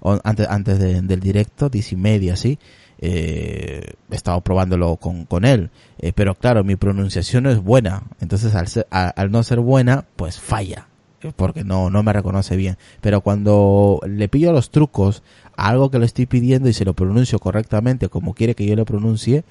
[0.00, 2.58] o antes, antes de- del directo, 10 y media, así,
[3.04, 5.70] eh, he estado probándolo con, con él.
[5.98, 8.04] Eh, pero claro, mi pronunciación no es buena.
[8.20, 10.86] Entonces, al, ser- al no ser buena, pues falla.
[11.36, 12.78] Porque no, no me reconoce bien.
[13.00, 15.22] Pero cuando le pillo los trucos
[15.56, 18.84] algo que le estoy pidiendo y se lo pronuncio correctamente como quiere que yo lo
[18.84, 19.44] pronuncie,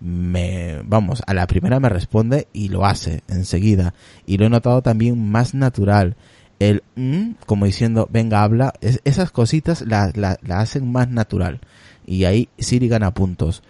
[0.00, 3.94] me, vamos, a la primera me responde y lo hace enseguida.
[4.26, 6.16] Y lo he notado también más natural.
[6.60, 11.60] El mm, como diciendo, venga, habla, es- esas cositas la, la, la hacen más natural.
[12.08, 13.62] Y ahí Siri gana puntos.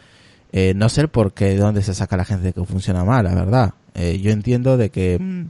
[0.52, 3.34] Eh, no sé por qué, de dónde se saca la gente que funciona mal, la
[3.34, 3.74] verdad.
[3.94, 5.46] Eh, yo entiendo de que mm,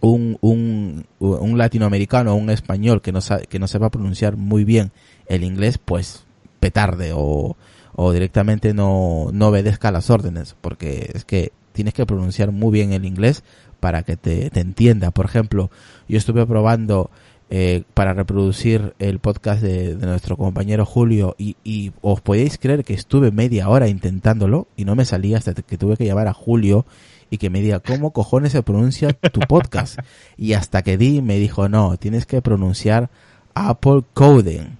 [0.00, 4.64] un, un, un latinoamericano o un español que no, sa- que no sepa pronunciar muy
[4.64, 4.92] bien
[5.26, 6.24] el inglés, pues
[6.60, 7.56] petarde o,
[7.94, 12.92] o directamente no, no obedezca las órdenes, porque es que tienes que pronunciar muy bien
[12.92, 13.42] el inglés
[13.80, 15.10] para que te, te entienda.
[15.12, 15.70] Por ejemplo,
[16.08, 17.10] yo estuve probando
[17.48, 21.34] eh, para reproducir el podcast de, de nuestro compañero Julio.
[21.38, 25.54] Y, y os podéis creer que estuve media hora intentándolo y no me salía hasta
[25.54, 26.86] que tuve que llamar a Julio
[27.30, 29.98] y que me diga cómo cojones se pronuncia tu podcast
[30.36, 33.10] y hasta que di me dijo no tienes que pronunciar
[33.54, 34.76] Apple Coding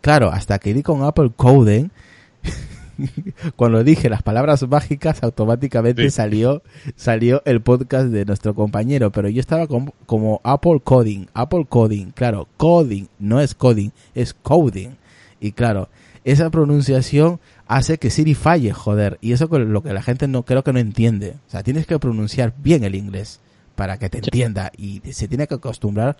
[0.00, 1.90] claro hasta que di con Apple Coding
[3.56, 6.10] cuando dije las palabras mágicas automáticamente Sí.
[6.10, 6.62] salió
[6.96, 12.10] salió el podcast de nuestro compañero pero yo estaba como, como Apple Coding Apple Coding
[12.12, 14.90] claro coding no es coding es coding.
[15.40, 15.88] Y claro
[16.24, 20.42] esa pronunciación hace que Siri falle joder y eso es lo que la gente no
[20.44, 21.36] creo que no entiende.
[21.46, 23.40] O sea tienes que pronunciar bien el inglés
[23.74, 26.16] para que te entienda y se tiene que acostumbrar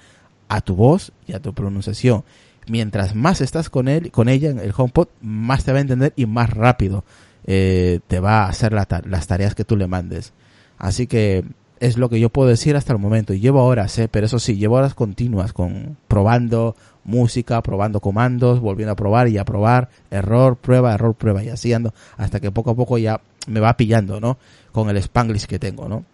[0.49, 2.25] a tu voz y a tu pronunciación
[2.71, 6.13] mientras más estás con él, con ella en el HomePod, más te va a entender
[6.17, 7.05] y más rápido
[7.45, 10.33] eh, te va a hacer las tareas que tú le mandes.
[10.79, 11.45] Así que
[11.81, 13.35] es lo que yo puedo decir hasta el momento.
[13.35, 18.93] Llevo horas, eh, pero eso sí, llevo horas continuas con probando música, probando comandos, volviendo
[18.93, 22.71] a probar y a probar, error, prueba, error, prueba y así ando hasta que poco
[22.71, 24.39] a poco ya me va pillando, ¿no?
[24.71, 26.05] Con el spanglish que tengo, ¿no?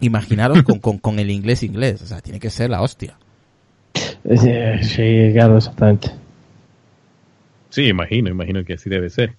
[0.00, 3.16] Imaginaros con, con, con el inglés inglés, o sea, tiene que ser la hostia.
[4.24, 6.10] Sí, claro, exactamente.
[7.70, 9.36] Sí, imagino, imagino que así debe ser.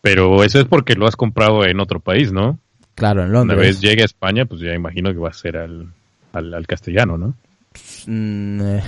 [0.00, 2.58] Pero eso es porque lo has comprado en otro país, ¿no?
[2.94, 3.58] Claro, en Una Londres.
[3.58, 5.88] vez llegue a España, pues ya imagino que va a ser al,
[6.32, 7.34] al, al castellano, ¿no?
[8.06, 8.82] Mm, eh,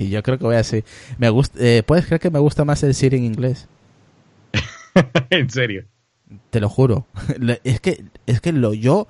[0.10, 0.84] yo creo que voy a decir.
[1.16, 3.68] Me gusta, eh, ¿Puedes creer que me gusta más el Siri en inglés?
[5.30, 5.84] en serio.
[6.50, 7.06] Te lo juro.
[7.64, 9.06] Es que, es que lo, yo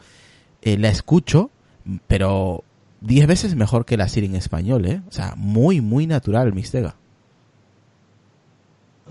[0.62, 1.50] eh, la escucho,
[2.06, 2.62] pero
[3.00, 5.00] 10 veces mejor que la Siri en español, ¿eh?
[5.08, 6.96] O sea, muy, muy natural, Mistega.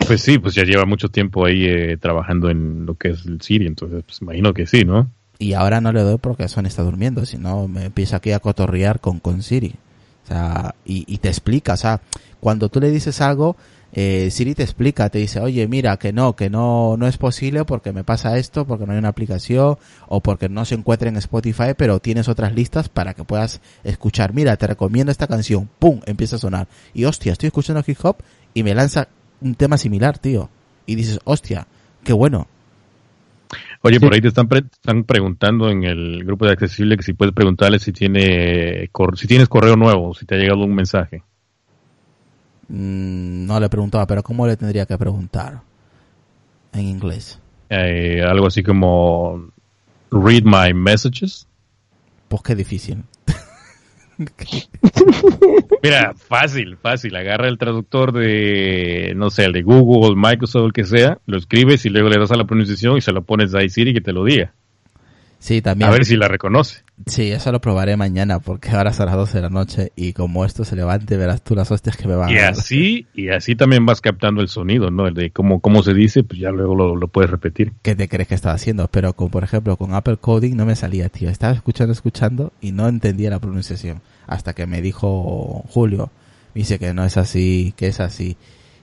[0.05, 3.41] Pues sí, pues ya lleva mucho tiempo ahí eh, trabajando en lo que es el
[3.41, 5.09] Siri, entonces pues imagino que sí, ¿no?
[5.39, 8.39] Y ahora no le doy porque Sony está durmiendo, si no me empieza aquí a
[8.39, 9.75] cotorrear con, con Siri.
[10.23, 12.01] O sea, y, y te explica, o sea,
[12.39, 13.55] cuando tú le dices algo,
[13.99, 17.65] eh, Siri te explica, te dice, oye, mira, que no, que no, no es posible
[17.65, 19.77] porque me pasa esto, porque no hay una aplicación,
[20.07, 24.35] o porque no se encuentra en Spotify, pero tienes otras listas para que puedas escuchar.
[24.35, 26.67] Mira, te recomiendo esta canción, pum, empieza a sonar.
[26.93, 28.17] Y hostia, estoy escuchando hip hop
[28.53, 29.07] y me lanza
[29.41, 30.49] un tema similar, tío.
[30.85, 31.65] Y dices, hostia,
[32.03, 32.45] qué bueno.
[33.81, 33.99] Oye, Sí.
[34.05, 37.33] por ahí te están, pre- están preguntando en el grupo de accesible que si puedes
[37.33, 41.23] preguntarle si tiene si tienes correo nuevo, si te ha llegado un mensaje.
[42.69, 45.61] Mm, no le preguntaba, pero ¿cómo le tendría que preguntar?
[46.73, 47.39] En inglés.
[47.69, 49.51] Eh, algo así como
[50.11, 51.47] read my messages.
[52.27, 53.03] Pues qué difícil.
[55.83, 57.15] Mira, fácil, fácil.
[57.15, 61.85] Agarra el traductor de, no sé, el de Google, Microsoft, el que sea, lo escribes
[61.85, 64.13] y luego le das a la pronunciación y se lo pones a Siri que te
[64.13, 64.53] lo diga.
[65.39, 65.87] Sí, también.
[65.89, 66.81] A ver si la reconoce.
[67.05, 70.43] Sí, eso lo probaré mañana porque ahora son las 12 de la noche y como
[70.45, 72.51] esto se levante verás tú las hostias que me van Y a dar.
[72.53, 75.05] así, y así también vas captando el sonido, ¿no?
[75.07, 77.73] El de cómo, cómo se dice, pues ya luego lo, lo puedes repetir.
[77.83, 78.87] ¿Qué te crees que estaba haciendo?
[78.87, 81.29] Pero con, por ejemplo, con Apple Coding no me salía, tío.
[81.29, 84.01] Estaba escuchando, escuchando y no entendía la pronunciación.
[84.25, 86.09] Hasta que me dijo Julio,
[86.55, 88.37] me dice que no es así, que es así.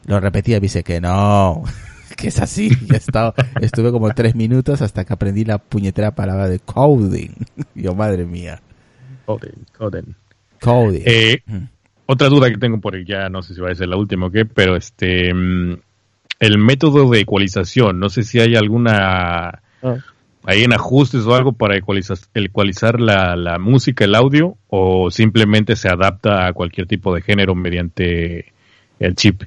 [0.06, 1.64] Lo repetía, me dice que no,
[2.16, 2.70] que es así.
[2.88, 7.30] Y he estado- estuve como tres minutos hasta que aprendí la puñetera palabra de coding.
[7.74, 8.60] Yo, madre mía.
[9.26, 10.14] Coden, coden.
[10.60, 11.02] Coding.
[11.04, 11.64] Eh, Mm.
[12.06, 14.26] otra duda que tengo por ahí, ya no sé si va a ser la última
[14.26, 15.78] o qué, pero este, mm,
[16.40, 19.96] el método de ecualización, no sé si hay alguna, Ah.
[20.44, 25.76] hay en ajustes o algo para ecualizar, ecualizar la, la música, el audio, o simplemente
[25.76, 28.52] se adapta a cualquier tipo de género mediante
[28.98, 29.42] el chip.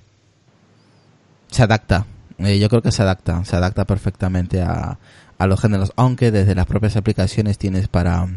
[1.50, 2.06] se adapta.
[2.40, 5.00] Eh, yo creo que se adapta, se adapta perfectamente a,
[5.38, 8.28] a los géneros, aunque desde las propias aplicaciones tienes para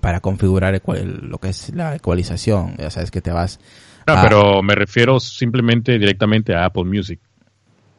[0.00, 3.58] para configurar lo que es la ecualización, ya sabes que te vas
[4.06, 7.20] No, a- pero me refiero simplemente directamente a Apple Music.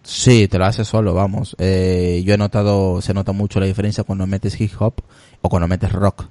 [0.04, 1.56] Sí, te lo hace solo, vamos.
[1.60, 4.96] Eh, yo he notado, se nota mucho la diferencia cuando metes hip hop
[5.42, 6.26] o cuando metes rock.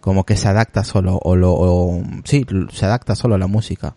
[0.00, 3.94] Como que se adapta solo, o lo, o, sí, se adapta solo a la música.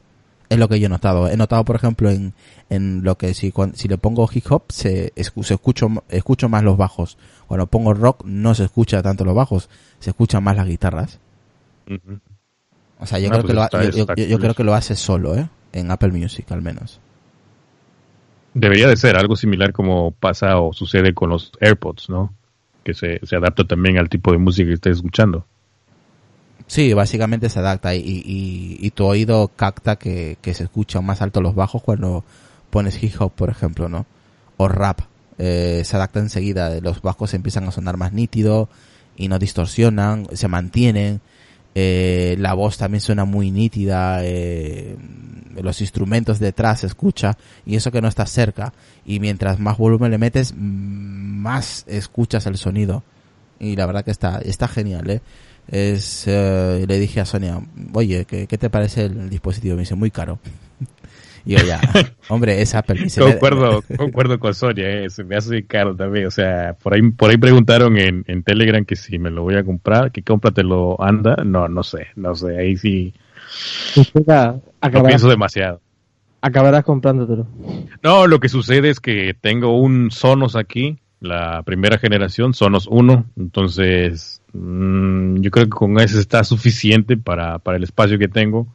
[0.50, 1.28] Es lo que yo he notado.
[1.28, 2.34] He notado, por ejemplo, en,
[2.70, 6.78] en lo que si, si le pongo hip hop, se, se escucho, escucho más los
[6.78, 7.18] bajos.
[7.48, 9.70] Cuando pongo rock, no se escucha tanto los bajos,
[10.00, 11.20] se escuchan más las guitarras.
[13.00, 14.96] O sea, yo Ah, creo pues que lo, está- yo- yo- creo que lo hace
[14.96, 15.48] solo, ¿eh?
[15.74, 17.00] En Apple Music, al menos.
[18.54, 22.34] Debería de ser algo similar como pasa o sucede con los AirPods, ¿no?
[22.84, 25.46] Que se, se adapta también al tipo de música que estés escuchando.
[26.68, 31.22] Sí, básicamente se adapta y, y, y tu oído capta que, que se escuchan más
[31.22, 32.24] alto los bajos cuando
[32.70, 34.06] pones hip hop, por ejemplo, ¿no?
[34.58, 35.02] O rap.
[35.38, 38.70] Eh, se adapta enseguida, los bajos empiezan a sonar más nítido
[39.16, 41.22] y no distorsionan, se mantienen.
[41.78, 44.96] Eh, la voz también suena muy nítida, eh,
[45.62, 48.74] los instrumentos detrás se escucha y eso que no está cerca.
[49.06, 53.04] Y mientras más volumen le metes, mm, más escuchas el sonido.
[53.60, 55.22] Y la verdad que está, está genial, ¿eh?
[55.70, 57.60] Es, eh, le dije a Sonia,
[57.94, 59.76] oye, ¿qué, qué te parece el dispositivo?
[59.76, 60.40] Me dice, muy caro.
[61.46, 61.80] Y yo ya,
[62.30, 62.96] hombre, es Apple.
[62.96, 66.26] Me dice, "Me- Concuerdo, concuerdo con Sonia, eh, se me hace caro también.
[66.28, 69.56] O sea, por ahí, por ahí preguntaron en, en Telegram que si me lo voy
[69.56, 71.36] a comprar, que cómpratelo anda.
[71.46, 73.14] No, no sé, no sé, ahí sí
[73.96, 75.82] Mistega, no acabarás, pienso demasiado.
[76.42, 77.48] acabarás comprándotelo.
[78.04, 83.26] No, lo que sucede es que tengo un Sonos aquí, la primera generación, Sonos 1,
[83.38, 88.68] entonces mm, yo creo que con ese está suficiente para, para el espacio que tengo.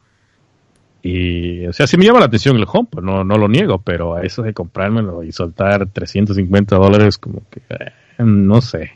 [1.03, 3.79] Y, o sea, sí me llama la atención el home, pues no, no lo niego,
[3.79, 8.93] pero a eso de comprármelo y soltar 350 dólares, como que, eh, no sé.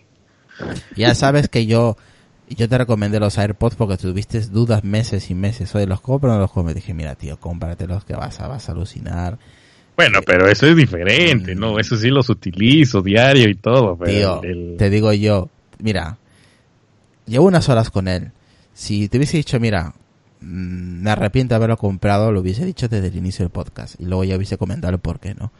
[0.95, 1.97] Ya sabes que yo,
[2.49, 5.74] yo te recomendé los AirPods porque tuviste dudas meses y meses.
[5.74, 6.74] Oye, los compro o no los compro.
[6.74, 9.39] Dije, mira, tío, cómpratelos que vas a, vas a alucinar.
[9.97, 11.78] Bueno, pero eso es diferente, ¿no?
[11.78, 16.18] Eso sí los utilizo diario y todo, pero Tío, el- te digo yo, mira,
[17.27, 18.33] llevo unas horas con él.
[18.72, 19.95] Si te hubiese dicho, mira,
[20.41, 24.01] mm, me arrepiento de haberlo comprado, lo hubiese dicho desde el inicio del podcast.
[24.01, 25.53] Y luego ya hubiese comentado por qué, ¿no?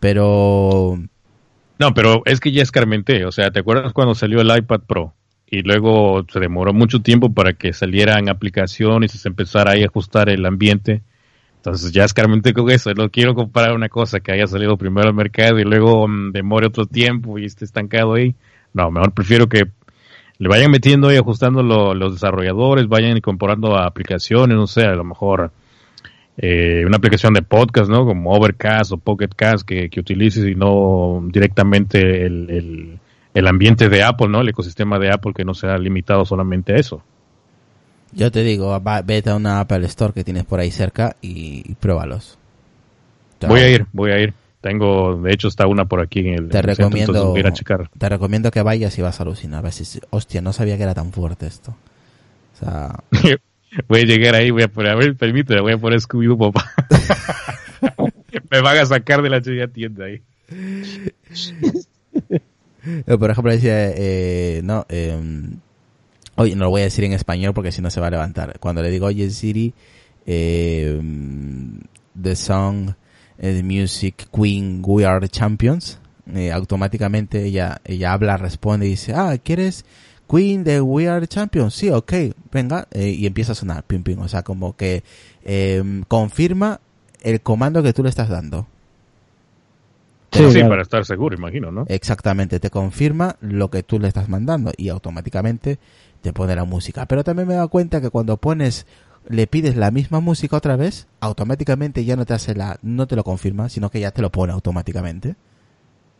[0.00, 0.98] Pero,
[1.78, 3.24] No, pero es que ya escarmenté.
[3.26, 5.14] O sea, ¿te acuerdas cuando salió el iPad Pro?
[5.48, 9.86] Y luego se demoró mucho tiempo para que salieran aplicaciones y se empezara ahí a
[9.86, 11.02] ajustar el ambiente.
[11.56, 15.14] Entonces ya escarmenté con eso, no quiero comparar una cosa que haya salido primero al
[15.14, 18.36] mercado y luego mm, demore otro tiempo y esté estancado ahí.
[18.72, 19.64] No, mejor prefiero que
[20.38, 25.04] le vayan metiendo y ajustando lo- los desarrolladores, vayan incorporando aplicaciones, no sé, a lo
[25.04, 25.50] mejor
[26.38, 28.04] eh, una aplicación de podcast, ¿no?
[28.04, 32.98] Como Overcast o Pocket Cast que, que utilices y no directamente el, el,
[33.32, 34.42] el ambiente de Apple, ¿no?
[34.42, 37.02] El ecosistema de Apple que no sea limitado solamente a eso.
[38.12, 41.62] Yo te digo, va- vete a una Apple Store que tienes por ahí cerca y,
[41.70, 42.38] y pruébalos.
[43.48, 44.34] Voy a ir, voy a ir.
[44.66, 47.40] Tengo, de hecho, está una por aquí en el, Te en el centro, recomiendo, voy
[47.40, 47.88] a checar.
[47.96, 49.64] te recomiendo que vayas y vas a alucinar.
[49.64, 51.76] A decir, hostia, no sabía que era tan fuerte esto.
[52.52, 52.98] O sea,
[53.88, 56.72] voy a llegar ahí, voy a poner, a ver, permíteme, voy a poner Scooby-Doo, papá.
[58.50, 60.20] Me van a sacar de la chilla tienda ahí.
[63.18, 65.16] Por ejemplo, decía, eh, no, eh,
[66.34, 68.58] oye, no lo voy a decir en español porque si no se va a levantar.
[68.58, 69.72] Cuando le digo, oye Siri,
[70.26, 71.00] eh,
[72.20, 72.90] the song,
[73.40, 75.98] the music, Queen, We Are the Champions,
[76.34, 79.84] eh, automáticamente ella, ella habla, responde y dice, ah, ¿quieres
[80.28, 81.74] Queen de We Are the Champions?
[81.74, 82.12] Sí, ok,
[82.50, 85.04] venga, eh, y empieza a sonar, pim, pim, o sea, como que
[85.44, 86.80] eh, confirma
[87.22, 88.66] el comando que tú le estás dando.
[90.32, 90.68] Sí, Sí, claro.
[90.70, 91.86] para estar seguro, imagino, ¿no?
[91.88, 95.78] Exactamente, te confirma lo que tú le estás mandando y automáticamente
[96.20, 97.06] te pone la música.
[97.06, 98.86] Pero también me he dado cuenta que cuando pones,
[99.28, 103.16] le pides la misma música otra vez, automáticamente ya no te hace la, no te
[103.16, 105.34] lo confirma, sino que ya te lo pone automáticamente.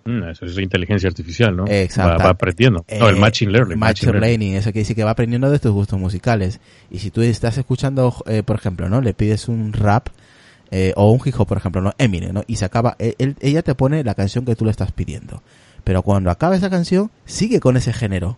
[0.05, 1.65] Mm, eso es inteligencia artificial, ¿no?
[1.67, 2.19] Exacto.
[2.19, 2.85] Va, va aprendiendo.
[3.01, 3.79] no, el Eh, machine learning.
[3.79, 6.61] Machine learning, eso quiere decir que va aprendiendo de tus gustos musicales.
[6.91, 9.01] Y si tú estás escuchando, eh, por ejemplo, ¿no?
[9.01, 10.09] Le pides un rap,
[10.71, 11.93] eh, o un hip hop, por ejemplo, ¿no?
[11.99, 12.45] Eminem, ¿no?
[12.47, 15.43] Y se acaba, él- él- ella te pone la canción que tú le estás pidiendo.
[15.83, 18.37] Pero cuando acaba esa canción, sigue con ese género.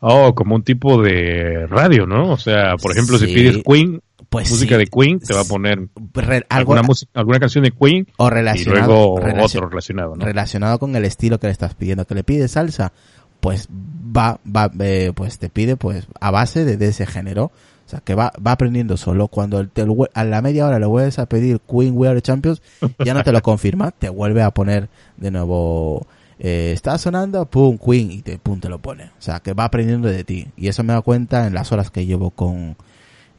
[0.00, 2.30] Oh, como un tipo de radio, ¿no?
[2.32, 4.78] O sea, por ejemplo, si pides Queen, Pues música sí.
[4.80, 6.74] de Queen, te va a poner Re- algo
[7.14, 10.24] alguna, canción de Queen o y relacionado, luego relacion- otro relacionado, ¿no?
[10.24, 12.04] relacionado con el estilo que le estás pidiendo.
[12.06, 12.92] Que le pides salsa,
[13.40, 17.44] pues va, va, eh, pues te pide pues a base de, de ese género.
[17.86, 19.28] O sea, que va, va aprendiendo solo.
[19.28, 22.60] Cuando vue- a la media hora le vuelves a pedir Queen We Are the Champions,
[23.04, 26.04] ya no te lo confirma, te vuelve a poner de nuevo,
[26.38, 29.04] eh, está sonando, pum, Queen, y te, pum, te lo pone.
[29.04, 30.48] O sea, que va aprendiendo de ti.
[30.56, 32.76] Y eso me da cuenta en las horas que llevo con,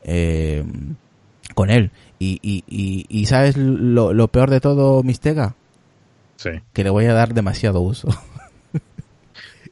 [0.03, 0.63] eh,
[1.53, 1.91] con él.
[2.19, 5.55] Y, y, y, y ¿sabes lo, lo peor de todo, Mistega?
[6.37, 8.07] Sí, Que le voy a dar demasiado uso.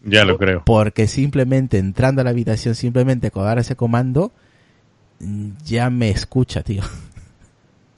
[0.03, 0.63] ya lo creo.
[0.65, 4.31] Porque simplemente entrando a la habitación, simplemente con dar ese comando,
[5.63, 6.83] ya me escucha, tío.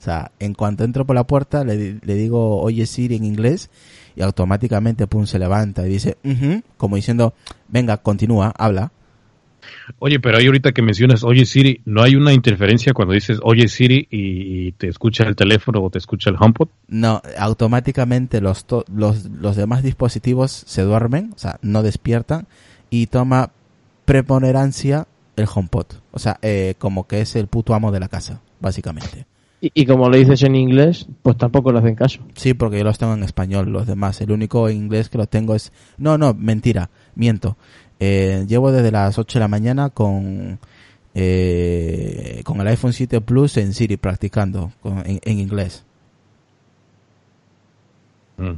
[0.00, 3.68] sea, en cuanto entro por la puerta, le digo, oye Siri en inglés,
[4.18, 7.34] y automáticamente, pum, se levanta y dice, "Ujú", como diciendo,
[7.68, 8.90] venga, continúa, habla.
[9.98, 13.68] Oye, pero ahí ahorita que mencionas Oye Siri, ¿no hay una interferencia cuando dices Oye
[13.68, 16.68] Siri y, y te escucha el teléfono o te escucha el HomePod?
[16.88, 22.46] No, automáticamente los, to- los, los demás dispositivos se duermen, o sea, no despiertan,
[22.90, 23.50] y toma
[24.04, 25.06] preponderancia
[25.36, 25.86] el HomePod.
[26.12, 29.26] O sea, eh, como que es el puto amo de la casa, básicamente.
[29.60, 32.20] Y, y como le dices en inglés, pues tampoco le hacen caso.
[32.34, 34.20] Sí, porque yo los tengo en español, los demás.
[34.20, 35.72] El único inglés que lo tengo es...
[35.96, 37.56] No, no, mentira, miento.
[38.00, 40.58] Eh, llevo desde las 8 de la mañana con...
[41.14, 45.84] Eh, con el iPhone 7 Plus en Siri practicando con- en, en inglés.
[48.36, 48.50] Mm.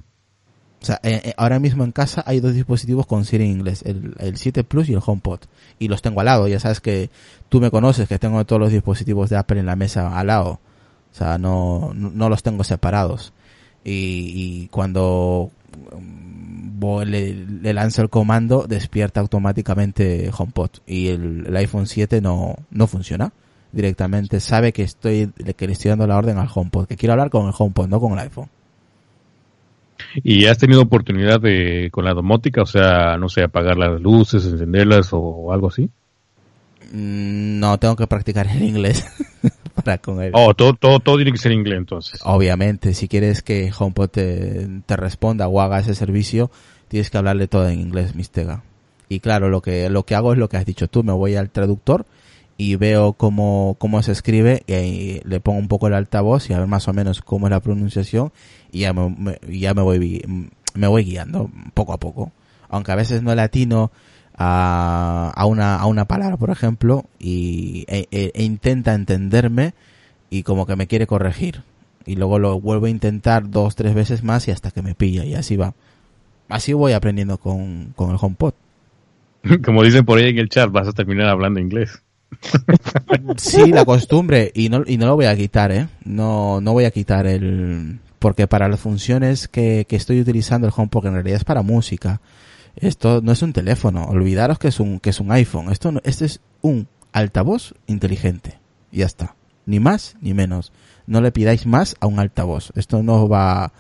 [0.83, 3.83] O sea, eh, eh, ahora mismo en casa hay dos dispositivos con Siri en inglés,
[3.85, 5.41] el, el 7 Plus y el HomePod.
[5.79, 7.11] Y los tengo al lado, ya sabes que
[7.49, 10.61] tú me conoces, que tengo todos los dispositivos de Apple en la mesa al lado.
[11.13, 13.33] O sea, no, no, los tengo separados.
[13.85, 15.51] Y, cuando
[15.97, 20.71] mm, le, le lanzo el comando, despierta automáticamente HomePod.
[20.87, 23.33] Y el, el iPhone 7 no, no funciona.
[23.73, 27.31] Directamente sabe que estoy, que le estoy dando la orden al HomePod, que quiero hablar
[27.31, 28.49] con el HomePod, no con el iPhone.
[30.23, 34.45] ¿Y has tenido oportunidad de con la domótica, o sea, no sé, apagar las luces,
[34.45, 35.91] encenderlas o, algo así?
[36.93, 39.05] No, tengo que practicar el inglés
[39.75, 40.33] para con él.
[40.35, 42.21] Oh, todo, todo, todo tiene que ser inglés entonces.
[42.25, 46.51] Obviamente, si quieres que HomePod te, te responda o haga ese servicio,
[46.89, 48.63] tienes que hablarle todo en inglés, mistega.
[49.09, 51.35] Y claro, lo que, lo que hago es lo que has dicho tú, me voy
[51.37, 52.07] al traductor
[52.57, 56.59] y veo cómo, cómo se escribe y le pongo un poco el altavoz y a
[56.59, 58.33] ver más o menos cómo es la pronunciación
[58.71, 60.23] y ya me, me- ya me voy,
[60.75, 62.33] me voy guiando poco a poco.
[62.69, 63.91] Aunque a veces no latino
[64.43, 69.75] a, a una, a una palabra, por ejemplo, y, e- e- e intenta entenderme
[70.31, 71.63] y como que me quiere corregir.
[72.07, 75.27] Y luego lo vuelvo a intentar dos, tres veces más y hasta que me pilla
[75.27, 75.75] y así va.
[76.49, 78.55] Así voy aprendiendo con, con el HomePod.
[79.65, 82.03] Como dicen por ahí en el chat, vas a terminar hablando inglés.
[83.37, 85.89] Sí, la costumbre y no, y no lo voy a quitar, ¿eh?
[86.05, 87.99] No, no voy a quitar el...
[88.19, 91.63] Porque para las funciones que, que estoy utilizando el HomePod, que en realidad es para
[91.63, 92.21] música,
[92.81, 94.05] esto no es un teléfono.
[94.05, 95.71] Olvidaros que es un, que es un iPhone.
[95.71, 98.59] Esto no- este es un altavoz inteligente.
[98.93, 99.37] Ya está.
[99.67, 100.73] Ni más ni menos.
[101.07, 102.73] No le pidáis más a un altavoz.
[102.77, 103.73] Esto no va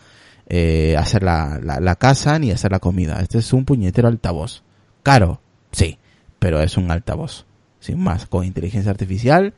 [0.48, 3.20] eh, a hacer la, la, la casa ni a hacer la comida.
[3.20, 4.62] Este es un puñetero altavoz.
[5.02, 5.40] Caro,
[5.72, 5.98] sí,
[6.38, 7.46] pero es un altavoz.
[7.80, 9.54] Sin más, con inteligencia artificial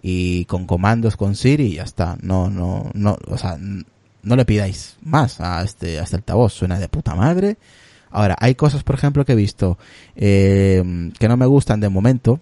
[0.00, 2.16] y con comandos con Siri y ya está.
[2.22, 6.52] No, no, no, o sea, no le pidáis más a este, a este altavoz.
[6.54, 7.58] Suena de puta madre.
[8.16, 9.76] Ahora, hay cosas, por ejemplo, que he visto
[10.14, 10.82] eh,
[11.18, 12.40] que no me gustan de momento.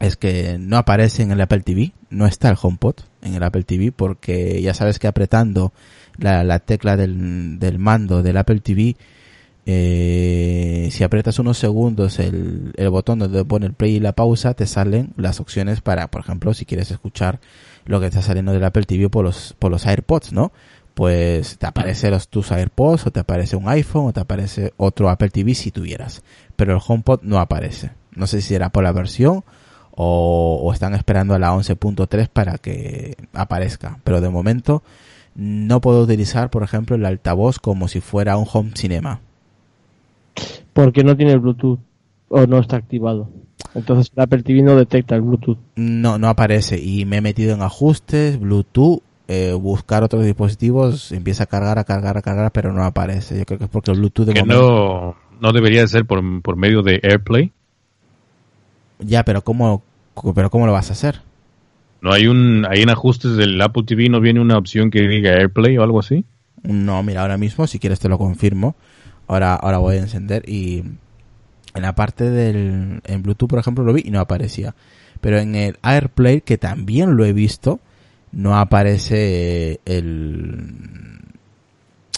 [0.00, 3.64] Es que no aparece en el Apple TV, no está el HomePod en el Apple
[3.64, 5.74] TV porque ya sabes que apretando
[6.16, 8.96] la, la tecla del, mando del Apple TV,
[9.66, 14.54] eh, si aprietas unos segundos el, el botón donde pone el play y la pausa,
[14.54, 17.40] te salen las opciones para, por ejemplo, si quieres escuchar
[17.84, 20.50] lo que está saliendo del Apple TV por los, por los AirPods, ¿no?
[20.94, 25.10] Pues te aparece los, tus AirPods o te aparece un iPhone o te aparece otro
[25.10, 26.22] Apple TV si tuvieras.
[26.56, 27.90] Pero el HomePod no aparece.
[28.14, 29.42] No sé si era por la versión
[29.90, 33.98] o, o están esperando a la 11.3 para que aparezca.
[34.04, 34.82] Pero de momento
[35.34, 39.20] no puedo utilizar, por ejemplo, el altavoz como si fuera un home cinema.
[40.72, 41.80] Porque no tiene Bluetooth
[42.28, 43.30] o no está activado.
[43.74, 45.58] Entonces el Apple TV no detecta el Bluetooth.
[45.76, 46.80] No, no aparece.
[46.80, 51.84] Y me he metido en ajustes, Bluetooth, eh, buscar otros dispositivos, empieza a cargar, a
[51.84, 53.38] cargar, a cargar, pero no aparece.
[53.38, 55.16] Yo creo que es porque el Bluetooth de Que momento...
[55.40, 57.52] no, no debería de ser por, por medio de AirPlay.
[58.98, 59.82] Ya, pero ¿cómo,
[60.34, 61.22] pero ¿cómo lo vas a hacer?
[62.00, 65.32] No hay un, hay en ajustes del Apple TV, no viene una opción que diga
[65.32, 66.24] AirPlay o algo así.
[66.62, 68.76] No, mira, ahora mismo, si quieres te lo confirmo.
[69.26, 70.84] Ahora, ahora voy a encender y
[71.74, 74.74] en la parte del en Bluetooth, por ejemplo, lo vi y no aparecía.
[75.20, 77.80] Pero en el AirPlay, que también lo he visto,
[78.34, 80.72] no aparece el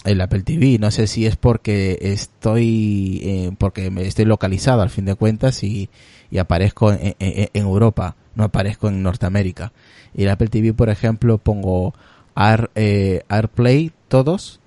[0.05, 0.77] el Apple TV.
[0.79, 5.89] No sé si es porque estoy eh, porque estoy localizado al fin de cuentas y,
[6.31, 9.71] y aparezco en, en- en Europa, no aparezco en Norteamérica.
[10.15, 11.93] Y el Apple TV, por ejemplo, pongo
[12.35, 14.59] Air, eh, AirPlay todos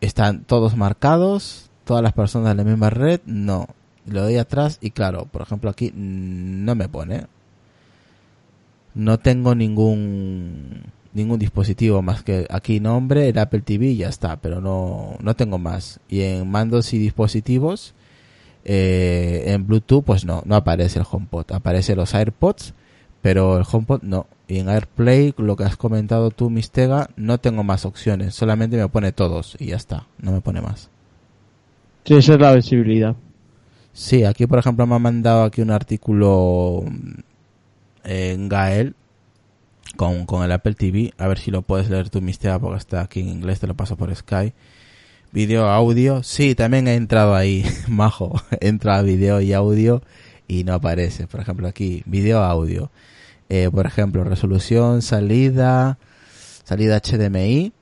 [0.00, 3.66] están todos marcados, todas las personas de la misma red, no.
[4.06, 7.26] Le doy atrás y claro, por ejemplo aquí no me pone.
[8.94, 14.36] No tengo ningún ningún dispositivo más que aquí nombre, el Apple TV y ya está,
[14.36, 16.00] pero no no tengo más.
[16.08, 17.94] Y en mandos y dispositivos
[18.64, 22.74] eh, en Bluetooth pues no, no aparece el HomePod, aparece los AirPods,
[23.20, 24.26] pero el HomePod no.
[24.48, 28.88] Y en AirPlay, lo que has comentado tú, Mistega, no tengo más opciones, solamente me
[28.88, 30.90] pone todos y ya está, no me pone más.
[32.04, 33.16] Sí, esa es la visibilidad.
[33.92, 36.84] Sí, aquí por ejemplo me ha mandado aquí un artículo
[38.04, 38.94] en Gael
[39.96, 43.02] con, con el Apple TV, a ver si lo puedes leer tú, Mistega, porque está
[43.02, 44.52] aquí en inglés, te lo paso por Sky.
[45.32, 50.02] Video, audio, sí, también he entrado ahí, majo, entra video y audio
[50.46, 52.90] y no aparece, por ejemplo aquí, video, audio.
[53.48, 55.98] Eh, por ejemplo, resolución, salida,
[56.64, 57.72] salida HDMI,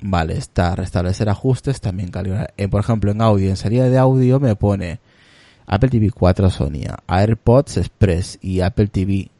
[0.00, 2.52] vale, está, restablecer ajustes, también calibrar.
[2.56, 5.00] Eh, por ejemplo, en audio, en salida de audio me pone
[5.66, 9.30] Apple TV 4 Sonia, AirPods Express y Apple TV,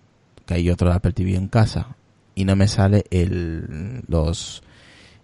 [0.53, 1.97] que hay otro Apple TV en casa,
[2.35, 4.63] y no me sale el, los,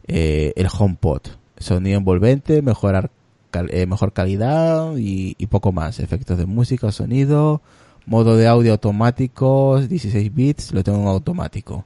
[0.06, 1.22] eh, el HomePod.
[1.58, 3.10] Sonido envolvente, mejorar,
[3.50, 5.98] cal- eh, mejor calidad y, y poco más.
[6.00, 7.60] Efectos de música, sonido,
[8.06, 11.84] modo de audio automático, 16 bits, lo tengo en automático.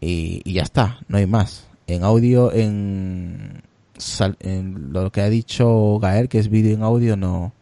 [0.00, 1.68] Y, y ya está, no hay más.
[1.86, 3.62] En audio, en,
[3.96, 7.52] sal- en lo que ha dicho Gael, que es vídeo en audio, no,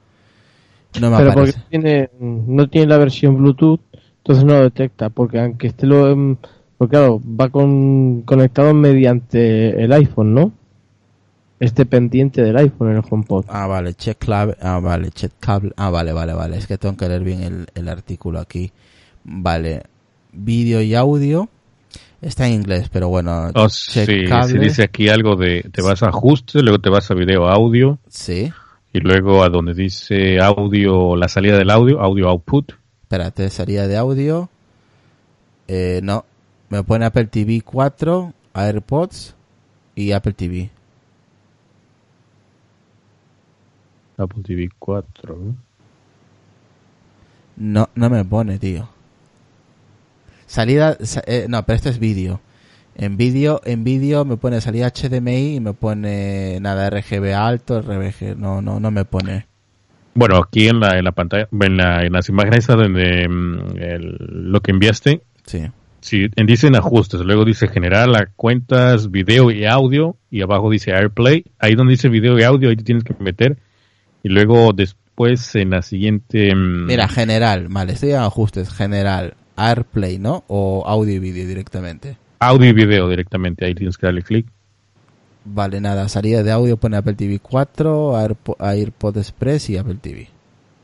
[1.01, 3.81] no me Pero porque tiene, no tiene la versión Bluetooth,
[4.25, 5.11] entonces no lo detecta.
[5.11, 6.11] Porque aunque esté lo.
[6.11, 6.37] em,
[6.79, 10.53] Porque claro, va con, conectado mediante el iPhone, ¿no?
[11.61, 13.45] Es dependiente del iPhone en el HomePod.
[13.49, 16.97] Ah, vale, check clave, ah, vale, check cable, ah, vale, vale, vale, es que tengo
[16.97, 18.73] que leer bien el, el artículo aquí.
[19.23, 19.85] Vale,
[20.33, 21.49] vídeo y audio,
[22.21, 25.81] está en inglés, pero bueno, Oh, check sí, cable, sí dice aquí algo de, te
[25.81, 28.53] vas a ajustes, luego te vas a video audio, sí,
[28.93, 32.73] y luego a donde dice audio, la salida del audio, audio output.
[33.05, 34.49] Espérate, salida de audio,
[35.69, 36.25] eh, no,
[36.71, 39.35] me pone Apple TV 4, AirPods
[39.95, 40.71] y Apple TV.
[44.17, 45.37] Apple TV 4.
[45.37, 45.57] ¿no?
[47.57, 48.89] No, no me pone, tío.
[50.47, 52.41] Salida, sa- eh, no, pero esto es vídeo.
[52.97, 58.37] En vídeo, en vídeo me pone salida HDMI y me pone nada RGB alto, RGB,
[58.37, 59.47] no, no, no me pone.
[60.15, 64.17] Bueno, aquí en la, en la pantalla, en, la- en las imágenes donde mm, el-
[64.53, 66.29] lo que enviaste, Sí.
[66.37, 71.45] en- dicen ajustes, luego dice generar las cuentas, video y audio, y abajo dice AirPlay,
[71.59, 73.57] ahí donde dice video y audio, ahí te tienes que meter,
[74.23, 76.55] y luego después en la siguiente...
[76.55, 80.45] mm, Mira, general, vale, estoy en ajustes, general, AirPlay, ¿no?
[80.49, 82.17] O audio y vídeo directamente.
[82.41, 84.47] audio y video directamente, ahí tienes que darle clic.
[85.45, 90.29] Vale, nada, salida de audio pone Apple TV 4, Airpo- AirPod Express y Apple TV.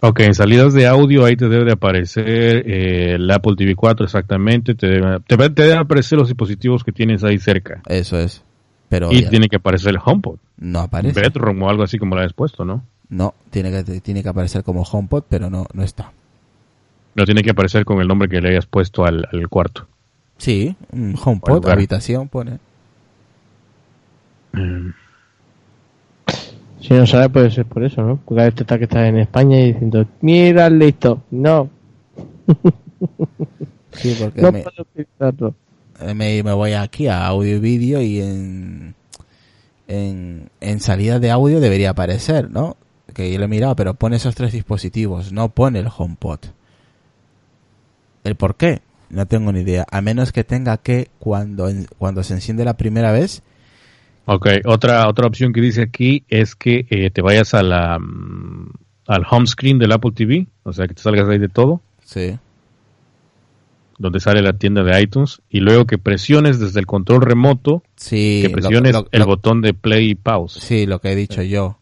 [0.03, 4.05] Ok, en salidas de audio ahí te debe de aparecer eh, el Apple TV 4
[4.05, 7.83] exactamente, te, debe- te, te deben aparecer los dispositivos que tienes ahí cerca.
[7.87, 8.43] Eso es.
[8.89, 11.21] Pero Y ya tiene que aparecer el HomePod, no aparece.
[11.21, 12.83] Bedroom o algo así como lo has puesto, ¿no?
[13.09, 16.13] No, tiene que, tiene que aparecer como HomePod, pero no, no está.
[17.15, 19.87] No tiene que aparecer con el nombre que le hayas puesto al, al cuarto.
[20.39, 20.75] Sí,
[21.25, 22.59] HomePod, habitación pone.
[26.81, 28.17] Si no sabe, puede ser por eso, ¿no?
[28.25, 31.23] Porque a veces está que estás en España y diciendo, mira, listo.
[31.31, 31.69] No,
[33.93, 35.55] Sí, porque no me, puedo utilizarlo.
[36.01, 38.95] eh, me, me voy aquí a audio y vídeo y en,
[39.89, 42.77] en, en salida de audio debería aparecer, ¿no?
[43.15, 46.39] Que yo lo he mirado, pero pone esos tres dispositivos, no pone el HomePod.
[48.23, 48.83] ¿El por qué?
[49.09, 49.85] No tengo ni idea.
[49.91, 53.43] A menos que tenga que, cuando, cuando se enciende la primera vez,
[54.27, 58.71] Ok, otra, otra opción que dice aquí es que eh, te vayas a la, mm,
[59.09, 62.39] al home screen del Apple TV, o sea que te salgas ahí de todo, sí,
[63.99, 68.41] donde sale la tienda de iTunes, y luego que presiones desde el control remoto, sí,
[68.43, 70.61] que presiones lo- el lo- botón de play y pause.
[70.61, 71.77] sí, lo que he dicho yo.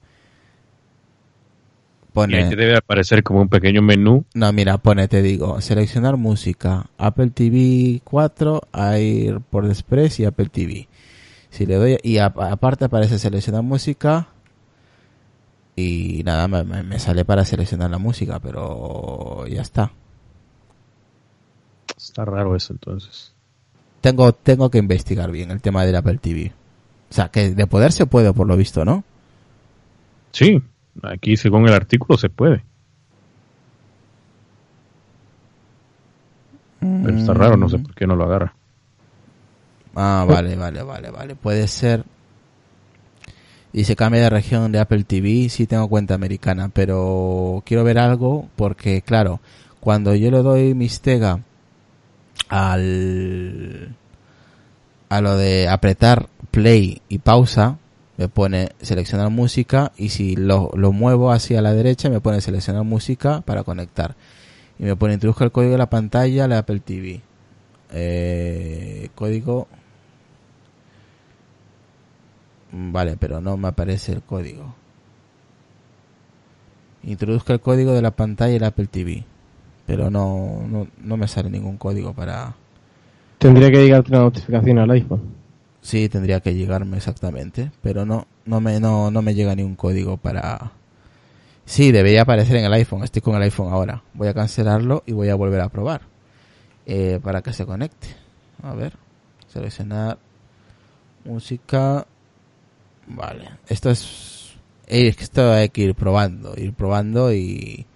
[2.15, 4.25] Y ahí Pone, te debe aparecer como un pequeño menú.
[4.35, 10.89] No, mira, pone, te digo, seleccionar música, Apple TV 4, AirPod Express y Apple TV.
[11.51, 14.29] Si le doy, y a- aparte aparece seleccionar música
[15.77, 19.93] y nada, me, me- sale para seleccionar la música, pero ya está.
[21.97, 23.35] Está raro eso entonces.
[24.01, 26.53] Tengo, tengo que investigar bien el tema del Apple TV.
[27.11, 29.03] O sea, que de poder se puede por lo visto, ¿no?
[30.33, 30.63] Sí,
[31.03, 32.65] aquí según el artículo se puede.
[36.81, 38.55] Pero está raro, no sé por qué no lo agarra.
[39.95, 41.35] Ah, vale, vale, vale, vale.
[41.35, 42.05] Puede ser.
[43.73, 45.49] Dice cambia de región de Apple TV.
[45.49, 49.41] Sí tengo cuenta americana, pero quiero ver algo porque, claro,
[49.81, 51.41] cuando yo le doy mistega
[52.49, 53.95] al
[55.09, 57.79] a lo de apretar play y pausa,
[58.17, 62.85] me pone seleccionar música y si lo, lo muevo hacia la derecha me pone seleccionar
[62.85, 64.17] música para conectar.
[64.79, 67.21] Y me pone introduzca el código de la pantalla de Apple TV.
[67.93, 69.67] Eh, código
[72.73, 74.75] Vale, pero no me aparece el código.
[77.03, 79.25] Introduzca el código de la pantalla del Apple TV.
[79.87, 82.55] Pero no, no, no me sale ningún código para...
[83.39, 85.23] Tendría que llegarte una notificación al iPhone.
[85.81, 87.71] Sí, tendría que llegarme exactamente.
[87.81, 90.73] Pero no, no me, no, no me llega ni un código para...
[91.65, 93.05] Sí, debería aparecer en el iPhone.
[93.05, 94.03] Estoy con el iPhone ahora.
[94.13, 96.03] Voy a cancelarlo y voy a volver a probar.
[96.85, 98.09] Eh, para que se conecte.
[98.63, 98.93] A ver.
[99.47, 100.19] Seleccionar.
[101.25, 102.07] Música.
[103.09, 103.51] Vale.
[103.69, 104.57] Esto es...
[104.87, 106.55] Esto hay que ir probando.
[106.57, 107.87] Ir probando y...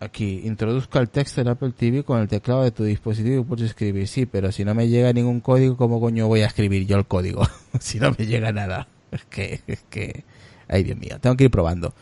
[0.00, 3.66] Aquí, introduzca el texto del Apple TV con el teclado de tu dispositivo y puedes
[3.66, 4.08] escribir.
[4.08, 7.06] Sí, pero si no me llega ningún código, ¿cómo coño voy a escribir yo el
[7.06, 7.42] código?
[7.80, 8.88] si no me llega nada.
[9.10, 10.24] Es que, es que...
[10.68, 11.92] Ay, Dios mío, tengo que ir probando.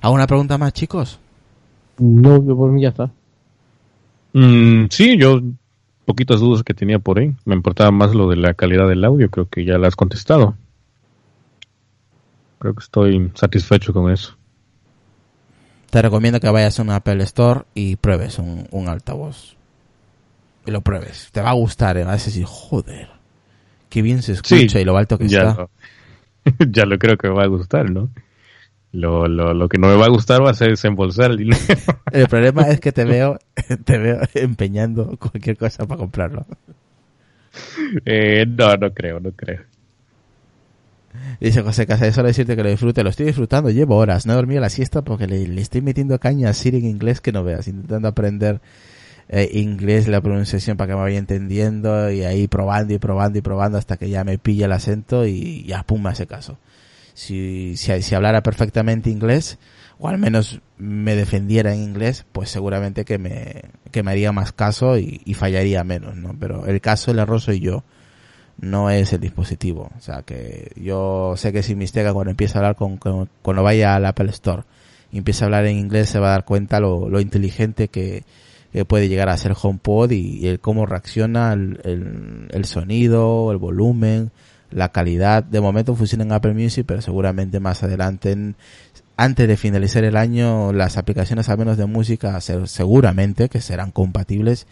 [0.00, 1.20] ¿Alguna pregunta más, chicos?
[1.98, 3.10] No, yo por mí ya está.
[4.32, 5.40] Mm, sí, yo
[6.08, 7.34] poquitas dudas que tenía por ahí.
[7.44, 10.56] Me importaba más lo de la calidad del audio, creo que ya la has contestado.
[12.58, 14.34] Creo que estoy satisfecho con eso.
[15.90, 19.58] Te recomiendo que vayas a un Apple Store y pruebes un, un altavoz.
[20.64, 21.28] Y lo pruebes.
[21.30, 22.04] Te va a gustar, ¿eh?
[22.04, 23.10] vas a decir, joder,
[23.90, 25.62] qué bien se escucha Sí, y lo alto que ya está.
[25.62, 25.70] lo,
[26.70, 28.08] ya lo creo que va a gustar, ¿no?
[28.92, 31.60] Lo, lo, lo que no me va a gustar va a ser desembolsar el dinero.
[32.12, 33.38] El problema es que te veo,
[33.84, 36.46] te veo empeñando cualquier cosa para comprarlo.
[38.04, 39.62] eh, no, no creo, no creo.
[41.40, 44.36] Dice José Casa, solo decirte que lo disfrute, lo estoy disfrutando, llevo horas, no he
[44.36, 47.44] dormido la siesta porque le, le estoy metiendo caña a Siri en inglés que no
[47.44, 48.60] veas, intentando aprender
[49.28, 53.42] eh, inglés, la pronunciación para que me vaya entendiendo y ahí probando y probando y
[53.42, 56.58] probando hasta que ya me pilla el acento y ya pum me hace caso.
[57.18, 59.58] Si, si, si hablara perfectamente inglés,
[59.98, 64.52] o al menos me defendiera en inglés, pues seguramente que me, que me haría más
[64.52, 66.36] caso y, fallaría menos, ¿no?
[66.38, 67.82] Pero el caso, el error soy yo
[68.60, 69.90] no es el dispositivo.
[69.98, 73.96] O sea que yo sé que si Mistega cuando empieza a hablar con, cuando vaya
[73.96, 74.62] al Apple Store
[75.10, 78.22] y empiece a hablar en inglés se va a dar cuenta lo, lo inteligente que,
[78.72, 84.30] que puede llegar a ser HomePod y, el cómo reacciona el, el sonido, el volumen,
[84.70, 85.42] la calidad.
[85.44, 88.36] De momento funciona en Apple Music, pero seguramente más adelante,
[89.16, 93.90] antes de finalizar el año, las aplicaciones al menos de música se- seguramente que serán
[93.90, 94.66] compatibles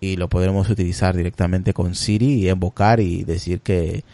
[0.00, 4.04] y lo podremos utilizar directamente con Siri y invocar y decir que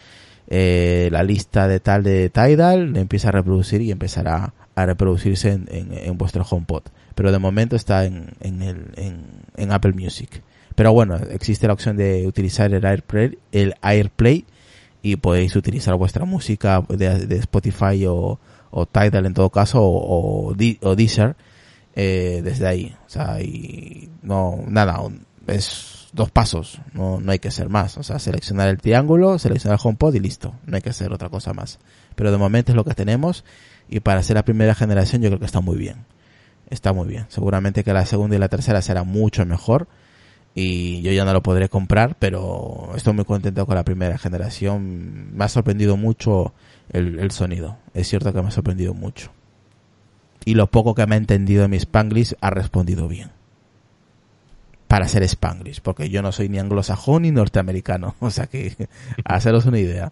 [0.47, 5.67] eh, la lista de tal de Tidal empieza a reproducir y empezará a reproducirse en,
[5.69, 6.83] en- vuestro HomePod.
[7.15, 8.85] Pero de momento está en, en, el,
[9.55, 10.41] en Apple Music.
[10.75, 14.45] Pero bueno, existe la opción de utilizar el AirPlay, el AirPlay
[15.05, 18.39] y podéis utilizar vuestra música de, Spotify o,
[18.71, 21.35] o Tidal en todo caso o, o, Deezer
[21.93, 22.95] eh, desde ahí.
[23.05, 25.01] O sea, y no, nada,
[25.45, 27.97] es dos pasos, no, no hay que ser más.
[27.97, 30.55] O sea, seleccionar el triángulo, seleccionar el HomePod y listo.
[30.65, 31.79] No hay que hacer otra cosa más.
[32.15, 33.43] Pero de momento es lo que tenemos
[33.89, 36.05] y para ser la primera generación yo creo que está muy bien.
[36.69, 37.25] Está muy bien.
[37.27, 39.89] Seguramente que la segunda y la tercera será mucho mejor
[40.55, 45.35] y yo ya no lo podré comprar, pero estoy muy contento con la primera generación.
[45.35, 46.53] Me ha sorprendido mucho
[46.89, 47.77] el, el sonido.
[47.93, 49.31] Es cierto que me ha sorprendido mucho.
[50.45, 53.31] Y lo poco que me ha entendido de mi Spanglish ha respondido bien.
[54.87, 58.15] Para ser Spanglish, porque yo no soy ni anglosajón ni norteamericano.
[58.19, 58.75] O sea que,
[59.25, 60.11] haceros una idea.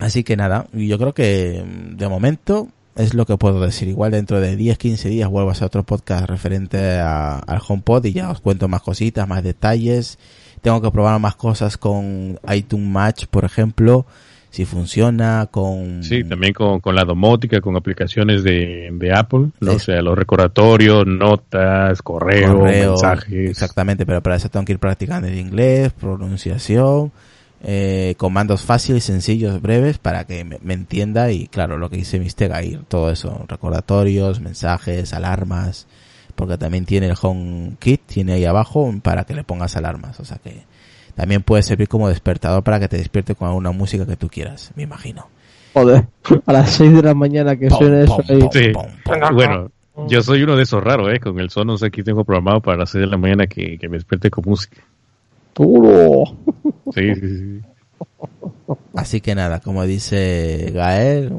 [0.00, 3.88] Así que nada, y yo creo que mm, de momento es lo que puedo decir.
[3.88, 8.04] Igual dentro de 10, 15 días vuelvo a hacer otro podcast referente a- al HomePod
[8.06, 10.18] y ya os cuento más cositas, más detalles.
[10.60, 14.04] Tengo que probar más cosas con iTunes Match, por ejemplo,
[14.50, 16.02] si funciona con...
[16.02, 19.70] Sí, también con, con la domótica, con aplicaciones de, de Apple, ¿no?
[19.70, 19.76] Sí.
[19.76, 23.48] o sea, los recordatorios, notas, correo, correo, mensajes.
[23.50, 27.12] Exactamente, pero para eso tengo que ir practicando el inglés, pronunciación,
[27.62, 32.18] eh, comandos fáciles, sencillos, breves, para que me, me entienda y claro, lo que dice
[32.18, 35.86] Mistega ir, todo eso, recordatorios, mensajes, alarmas,
[36.36, 40.24] porque también tiene el Home Kit, tiene ahí abajo para que le pongas alarmas, o
[40.24, 40.62] sea que
[41.14, 44.72] también puede servir como despertador para que te despierte con alguna música que tú quieras,
[44.74, 45.28] me imagino.
[45.74, 46.06] Joder,
[46.46, 48.38] a las 6 de la mañana que Pom, suene eso pom, ahí.
[48.40, 48.68] pom, Sí.
[48.72, 49.34] pom, pom.
[49.34, 49.70] Bueno,
[50.08, 51.20] yo soy uno de esos raros, ¿eh?
[51.20, 53.96] Con el Sonos aquí tengo programado para las 6 de la mañana que, que me
[53.98, 54.82] despierte con música.
[55.54, 56.24] Duro.
[56.94, 57.60] Sí, sí, sí.
[58.94, 61.32] Así que nada, como dice Gael,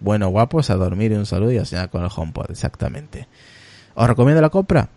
[0.00, 3.28] bueno, guapos, a dormir y un saludo y a cenar con el HomePod, exactamente.
[3.94, 4.88] ¿Os recomiendo la compra?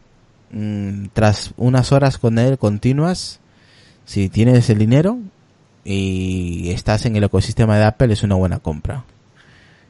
[0.51, 3.39] Mm, tras unas horas con él continuas,
[4.05, 5.17] si tienes el dinero
[5.83, 9.03] y estás en el ecosistema de Apple, es una buena compra.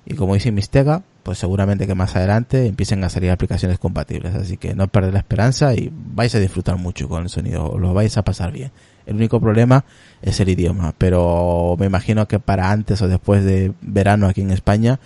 [0.06, 4.36] Y como dice Mistega, pues seguramente que más adelante empiecen a salir aplicaciones compatibles.
[4.36, 7.94] Así que no perded la esperanza y vais a disfrutar mucho con el sonido, lo
[7.94, 8.72] vais a pasar bien.
[9.08, 9.84] El único problema
[10.22, 14.52] es el idioma, pero me imagino que para antes o después de verano aquí en
[14.52, 15.00] España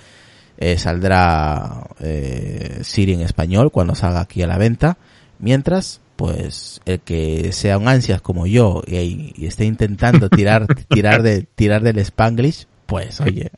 [0.58, 4.98] eh, saldrá eh, Siri en español cuando salga aquí a la venta.
[5.40, 11.24] Mientras, pues el que sea un ansias como yo y, y esté intentando tirar tirar
[11.24, 13.52] de tirar del Spanglish, pues oye,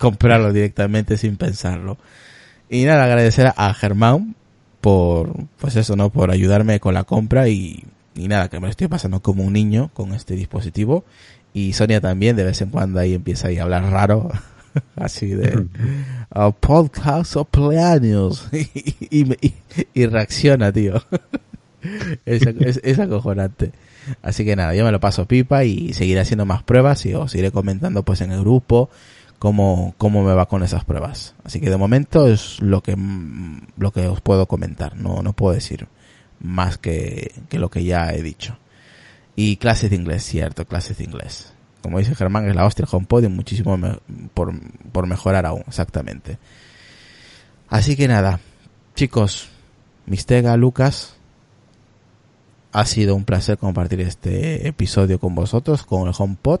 [0.00, 1.98] comprarlo directamente sin pensarlo.
[2.68, 4.34] Y nada, agradecer a Germán
[4.80, 6.10] por, pues eso, ¿no?
[6.10, 9.52] Por ayudarme con la compra y, y nada, que me lo estoy pasando como un
[9.52, 11.04] niño con este dispositivo.
[11.52, 14.30] Y Sonia también, de vez en cuando ahí empieza ahí a hablar raro,
[14.96, 15.66] así de
[16.30, 18.68] "Ah, podcast o cumpleaños y,
[19.10, 19.54] y, y-
[19.94, 20.94] y reacciona, tío.
[22.24, 23.72] es, es, es acojonante.
[24.22, 27.34] Así que nada, yo me lo paso pipa y seguiré haciendo más pruebas y os
[27.34, 28.88] iré comentando pues en el grupo
[29.40, 31.34] cómo, cómo me va con esas pruebas.
[31.42, 34.96] Así que de momento es lo que, mm, lo que os puedo comentar.
[34.96, 35.88] No, no puedo decir
[36.38, 38.58] más que, que lo que ya he dicho.
[39.34, 41.54] Y clases de inglés, cierto, clases de inglés.
[41.82, 43.78] Como dice Germán, es la hostia el HomePod y muchísimo
[44.34, 44.52] por,
[44.92, 46.38] por mejorar aún, exactamente.
[47.70, 48.40] Así que nada,
[48.94, 49.48] chicos,
[50.04, 51.14] Mistega, Lucas,
[52.72, 56.60] ha sido un placer compartir este episodio con vosotros, con el HomePod.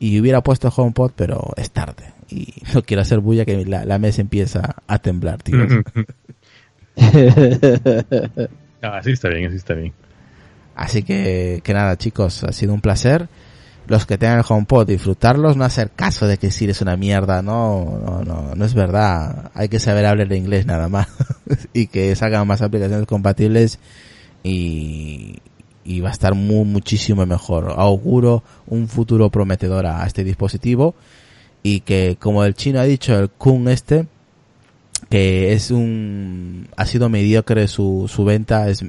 [0.00, 2.12] Y hubiera puesto el HomePod, pero es tarde.
[2.28, 5.58] Y no quiero hacer bulla que la, la mesa empieza a temblar, tío.
[8.82, 9.92] Ah, así está bien, así está bien.
[10.74, 13.28] Así que, que nada, chicos, ha sido un placer.
[13.86, 17.42] Los que tengan el HomePod, disfrutarlos, no hacer caso de que Siri es una mierda,
[17.42, 19.50] no, no, no, no es verdad.
[19.52, 21.08] Hay que saber hablar de inglés nada más.
[21.74, 23.78] y que salgan más aplicaciones compatibles
[24.42, 25.40] y,
[25.84, 27.74] y va a estar muy, muchísimo mejor.
[27.76, 30.94] Auguro un futuro prometedor a este dispositivo
[31.62, 34.06] y que, como el chino ha dicho, el Kun este,
[35.08, 38.84] que es un, ha sido mediocre su, su venta, es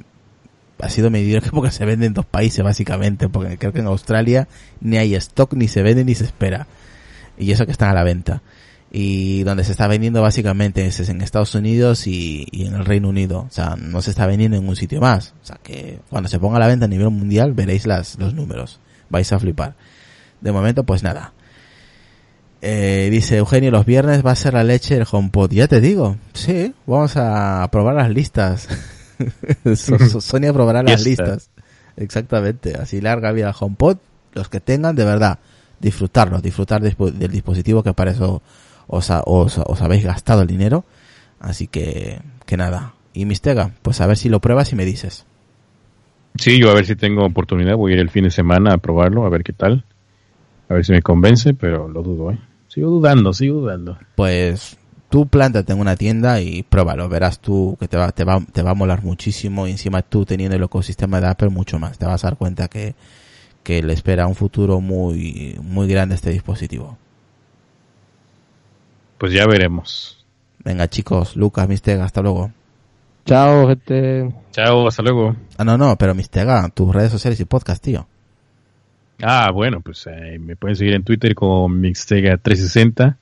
[0.82, 4.48] ha sido mediocre porque se vende en dos países básicamente, porque creo que en Australia
[4.80, 6.66] ni hay stock, ni se vende, ni se espera.
[7.38, 8.42] Y eso que están a la venta.
[8.94, 13.08] Y donde se está vendiendo básicamente es en Estados Unidos y, y en el Reino
[13.08, 13.46] Unido.
[13.48, 15.32] O sea, no se está vendiendo en un sitio más.
[15.42, 18.34] O sea, que cuando se ponga a la venta a nivel mundial veréis las, los
[18.34, 18.80] números.
[19.08, 19.74] Vais a flipar.
[20.42, 21.32] De momento, pues nada.
[22.60, 25.50] Eh, dice Eugenio, los viernes va a ser la leche del HomePod.
[25.52, 28.68] Ya te digo, sí, vamos a probar las listas.
[29.76, 31.50] So- so- Sonia probará las listas.
[31.96, 33.98] Exactamente, así larga vida al HomePod.
[34.34, 35.38] Los que tengan, de verdad,
[35.78, 38.42] disfrutarlo, disfrutar del dispositivo que para eso
[38.86, 40.84] os, ha- os, os habéis gastado el dinero.
[41.40, 42.94] Así que, que nada.
[43.14, 45.26] Y Mistega, pues a ver si lo pruebas y me dices.
[46.36, 48.78] Sí, yo a ver si tengo oportunidad, voy a ir el fin de semana a
[48.78, 49.84] probarlo, a ver qué tal.
[50.68, 52.38] A ver si me convence, pero lo dudo, ¿eh?
[52.68, 53.98] Sigo dudando, sigo dudando.
[54.16, 54.78] Pues
[55.10, 57.06] tú plántate en una tienda y pruébalo.
[57.10, 59.66] Verás tú que te va, te va, te va a molar muchísimo.
[59.66, 61.98] Y encima tú teniendo el ecosistema de Apple mucho más.
[61.98, 62.94] Te vas a dar cuenta que,
[63.62, 66.96] que le espera un futuro muy, muy grande a este dispositivo.
[69.22, 70.18] Pues ya veremos.
[70.64, 72.50] Venga chicos, Lucas, Mistega, hasta luego.
[73.24, 74.34] Chao, gente.
[74.50, 75.36] Chao, hasta luego.
[75.56, 78.08] Ah, no, no, pero Mistega, tus redes sociales y podcast, tío.
[79.22, 83.16] Ah, bueno, pues eh, me pueden seguir en Twitter como Mixtega360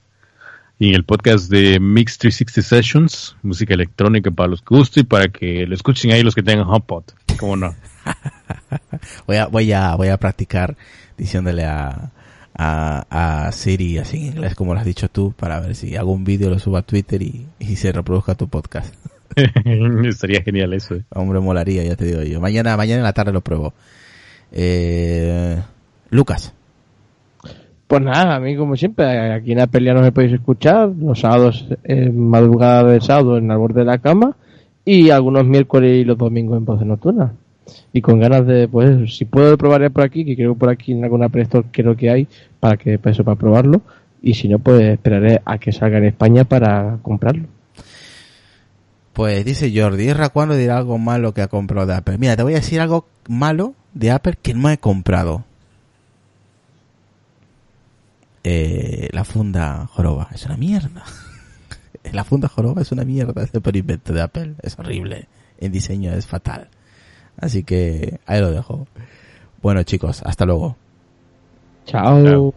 [0.78, 5.04] y en el podcast de Mix 360 Sessions, música electrónica para los que guste y
[5.04, 7.04] para que lo escuchen ahí los que tengan HomePod.
[7.38, 7.74] ¿Cómo no?
[9.26, 10.78] Voy a, voy a, voy a practicar
[11.18, 12.10] diciéndole a,
[12.54, 16.12] a, a Siri así en inglés como lo has dicho tú para ver si hago
[16.12, 18.94] un vídeo, lo subo a Twitter y, y se reproduzca tu podcast.
[20.04, 20.96] Estaría genial eso.
[20.96, 21.04] eh.
[21.10, 22.40] Hombre, molaría, ya te digo yo.
[22.40, 23.72] Mañana, mañana en la tarde lo pruebo.
[24.52, 25.56] Eh,
[26.10, 26.52] Lucas.
[27.86, 31.18] Pues nada, a mí como siempre, aquí en Apple ya no me podéis escuchar, los
[31.20, 34.36] sábados en madrugada del sábado en el borde de la cama
[34.84, 37.32] y algunos miércoles y los domingos en voz nocturna.
[37.92, 41.04] Y con ganas de, pues, si puedo probaré por aquí, que creo por aquí en
[41.04, 42.28] alguna Store creo que hay,
[42.58, 43.82] para que, para eso, para probarlo.
[44.22, 47.46] Y si no, pues esperaré a que salga en España para comprarlo.
[49.12, 52.18] Pues dice Jordi, ¿Irra cuándo dirá algo malo que ha comprado de Apple?
[52.18, 55.44] Mira, te voy a decir algo malo de Apple que no he comprado.
[58.42, 61.04] Eh, la funda joroba es una mierda.
[62.12, 63.42] la funda joroba es una mierda.
[63.42, 65.28] Ese invento de Apple es horrible.
[65.58, 66.68] El diseño es fatal.
[67.40, 68.86] Así que ahí lo dejo.
[69.62, 70.76] Bueno chicos, hasta luego.
[71.86, 72.24] Chao.
[72.24, 72.54] Chao.